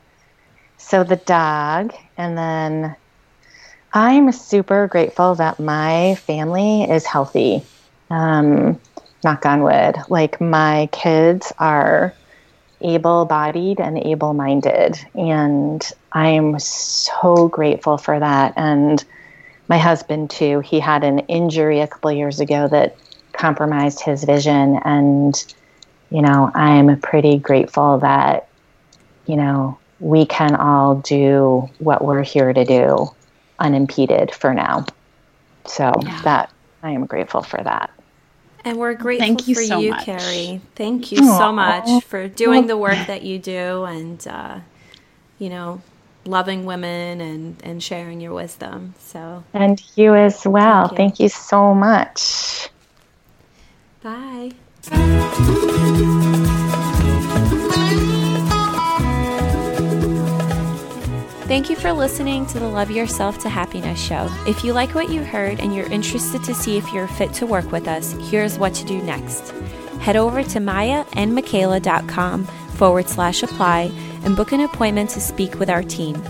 so 0.81 1.05
the 1.05 1.17
dog, 1.17 1.95
and 2.17 2.37
then 2.37 2.97
I'm 3.93 4.33
super 4.33 4.87
grateful 4.89 5.35
that 5.37 5.61
my 5.61 6.15
family 6.27 6.83
is 6.83 7.05
healthy. 7.07 7.63
Um, 8.11 8.81
knock 9.25 9.47
on 9.47 9.63
wood. 9.63 9.97
Like 10.09 10.41
my 10.41 10.89
kids 10.93 11.53
are 11.59 12.15
able 12.83 13.27
bodied 13.27 13.81
and 13.81 13.99
able 13.99 14.33
minded. 14.33 14.99
And 15.15 15.87
I'm 16.13 16.59
so 16.59 17.49
grateful 17.49 17.99
for 17.99 18.19
that. 18.19 18.55
And 18.57 19.05
my 19.69 19.79
husband, 19.79 20.31
too, 20.31 20.61
he 20.61 20.81
had 20.81 21.05
an 21.05 21.21
injury 21.21 21.81
a 21.81 21.87
couple 21.87 22.13
years 22.13 22.41
ago 22.41 22.69
that 22.69 22.97
compromised 23.33 24.01
his 24.01 24.25
vision. 24.25 24.81
And, 24.85 25.35
you 26.11 26.23
know, 26.23 26.51
I'm 26.55 27.01
pretty 27.01 27.39
grateful 27.39 27.99
that, 27.99 28.49
you 29.27 29.37
know, 29.37 29.80
we 30.01 30.27
can 30.27 30.55
all 30.57 30.97
do 30.97 31.69
what 31.79 32.03
we're 32.03 32.23
here 32.23 32.53
to 32.53 32.65
do 32.65 33.09
unimpeded 33.59 34.35
for 34.35 34.55
now. 34.55 34.87
So 35.67 35.93
yeah. 36.03 36.21
that 36.23 36.53
I 36.83 36.91
am 36.91 37.07
grateful 37.07 37.43
for 37.43 37.63
that. 37.63 37.91
And 38.65 38.79
we're 38.79 38.95
grateful 38.95 39.27
Thank 39.27 39.49
you 39.49 39.55
for 39.55 39.63
so 39.63 39.79
you, 39.79 39.91
much. 39.91 40.05
Carrie. 40.05 40.61
Thank 40.75 41.13
you 41.13 41.21
Aww. 41.21 41.39
so 41.39 41.53
much 41.53 42.05
for 42.05 42.29
doing 42.29 42.67
the 42.67 42.77
work 42.77 43.07
that 43.07 43.23
you 43.23 43.39
do 43.39 43.85
and, 43.85 44.27
uh, 44.27 44.61
you 45.39 45.49
know, 45.49 45.81
loving 46.27 46.67
women 46.67 47.21
and, 47.21 47.57
and 47.65 47.83
sharing 47.83 48.21
your 48.21 48.35
wisdom. 48.35 48.95
So, 48.99 49.45
and 49.55 49.83
you 49.97 50.15
as 50.15 50.47
well. 50.47 50.89
Thank 50.89 50.93
you, 50.93 50.97
Thank 50.97 51.21
you 51.21 51.29
so 51.31 51.75
much. 51.75 52.69
Bye. 54.03 54.53
Thank 61.51 61.69
you 61.69 61.75
for 61.75 61.91
listening 61.93 62.47
to 62.47 62.61
the 62.61 62.69
Love 62.69 62.93
Yourself 62.93 63.39
to 63.39 63.49
Happiness 63.49 64.01
show. 64.01 64.29
If 64.47 64.63
you 64.63 64.73
like 64.73 64.95
what 64.95 65.11
you 65.11 65.25
heard 65.25 65.59
and 65.59 65.75
you're 65.75 65.91
interested 65.91 66.45
to 66.45 66.55
see 66.55 66.77
if 66.77 66.93
you're 66.93 67.09
fit 67.09 67.33
to 67.35 67.45
work 67.45 67.73
with 67.73 67.89
us, 67.89 68.13
here's 68.31 68.57
what 68.57 68.73
to 68.75 68.85
do 68.85 69.03
next. 69.03 69.51
Head 69.99 70.15
over 70.15 70.45
to 70.45 70.61
mayaandmichaela.com 70.61 72.45
forward 72.45 73.09
slash 73.09 73.43
apply 73.43 73.91
and 74.23 74.37
book 74.37 74.53
an 74.53 74.61
appointment 74.61 75.11
to 75.11 75.21
speak 75.21 75.59
with 75.59 75.69
our 75.69 75.83
team. 75.83 76.23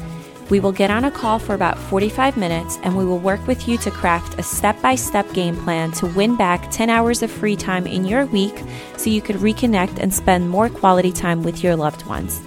We 0.48 0.58
will 0.58 0.72
get 0.72 0.90
on 0.90 1.04
a 1.04 1.10
call 1.10 1.38
for 1.38 1.52
about 1.52 1.76
45 1.76 2.38
minutes 2.38 2.78
and 2.82 2.96
we 2.96 3.04
will 3.04 3.18
work 3.18 3.46
with 3.46 3.68
you 3.68 3.76
to 3.76 3.90
craft 3.90 4.38
a 4.38 4.42
step 4.42 4.80
by 4.80 4.94
step 4.94 5.30
game 5.34 5.54
plan 5.54 5.92
to 5.92 6.06
win 6.06 6.34
back 6.34 6.70
10 6.70 6.88
hours 6.88 7.22
of 7.22 7.30
free 7.30 7.56
time 7.56 7.86
in 7.86 8.06
your 8.06 8.24
week 8.24 8.58
so 8.96 9.10
you 9.10 9.20
could 9.20 9.36
reconnect 9.36 9.98
and 9.98 10.14
spend 10.14 10.48
more 10.48 10.70
quality 10.70 11.12
time 11.12 11.42
with 11.42 11.62
your 11.62 11.76
loved 11.76 12.06
ones 12.06 12.40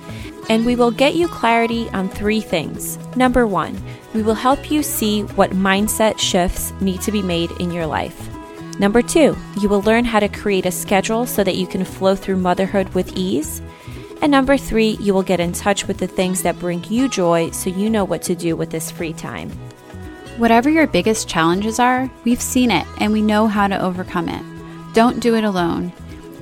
and 0.50 0.66
we 0.66 0.76
will 0.76 0.92
get 0.92 1.16
you 1.16 1.28
clarity 1.28 1.90
on 1.90 2.10
three 2.10 2.42
things. 2.42 2.98
Number 3.16 3.48
one, 3.48 3.82
we 4.14 4.22
will 4.22 4.34
help 4.34 4.70
you 4.70 4.84
see 4.84 5.22
what 5.22 5.52
mindset 5.52 6.20
shifts 6.20 6.72
need 6.82 7.02
to 7.02 7.12
be 7.12 7.22
made 7.22 7.52
in 7.60 7.72
your 7.72 7.86
life. 7.86 8.30
Number 8.80 9.02
two, 9.02 9.38
you 9.62 9.70
will 9.70 9.82
learn 9.84 10.06
how 10.06 10.20
to 10.20 10.28
create 10.28 10.66
a 10.66 10.72
schedule 10.72 11.26
so 11.26 11.44
that 11.44 11.56
you 11.56 11.68
can 11.68 11.86
flow 11.86 12.16
through 12.16 12.38
motherhood 12.38 12.90
with 12.90 13.16
ease. 13.16 13.62
And 14.22 14.32
number 14.32 14.58
three, 14.58 14.98
you 15.00 15.14
will 15.14 15.24
get 15.24 15.40
in 15.40 15.54
touch 15.54 15.88
with 15.88 15.98
the 15.98 16.08
things 16.08 16.42
that 16.44 16.60
bring 16.60 16.84
you 16.86 17.10
joy 17.10 17.52
so 17.52 17.70
you 17.70 17.90
know 17.90 18.04
what 18.04 18.22
to 18.24 18.36
do 18.36 18.56
with 18.56 18.72
this 18.72 18.90
free 18.90 19.14
time. 19.14 19.52
Whatever 20.38 20.70
your 20.70 20.88
biggest 20.88 21.28
challenges 21.28 21.80
are, 21.80 22.10
we've 22.24 22.42
seen 22.42 22.72
it 22.72 22.88
and 23.00 23.14
we 23.14 23.22
know 23.22 23.48
how 23.48 23.68
to 23.68 23.80
overcome 23.80 24.30
it. 24.30 24.44
Don't 24.94 25.20
do 25.20 25.36
it 25.36 25.44
alone. 25.44 25.92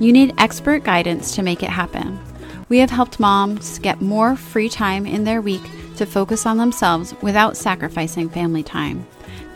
You 0.00 0.12
need 0.12 0.34
expert 0.38 0.84
guidance 0.84 1.34
to 1.34 1.42
make 1.42 1.62
it 1.62 1.68
happen. 1.68 2.18
We 2.72 2.78
have 2.78 2.88
helped 2.88 3.20
moms 3.20 3.78
get 3.80 4.00
more 4.00 4.34
free 4.34 4.70
time 4.70 5.04
in 5.04 5.24
their 5.24 5.42
week 5.42 5.60
to 5.96 6.06
focus 6.06 6.46
on 6.46 6.56
themselves 6.56 7.14
without 7.20 7.54
sacrificing 7.54 8.30
family 8.30 8.62
time. 8.62 9.06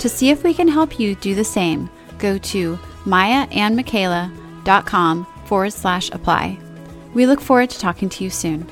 To 0.00 0.08
see 0.10 0.28
if 0.28 0.44
we 0.44 0.52
can 0.52 0.68
help 0.68 1.00
you 1.00 1.14
do 1.14 1.34
the 1.34 1.42
same, 1.42 1.88
go 2.18 2.36
to 2.36 2.78
mayaandmichaela.com 3.06 5.26
forward 5.46 5.72
slash 5.72 6.10
apply. 6.10 6.58
We 7.14 7.24
look 7.24 7.40
forward 7.40 7.70
to 7.70 7.78
talking 7.78 8.10
to 8.10 8.22
you 8.22 8.28
soon. 8.28 8.66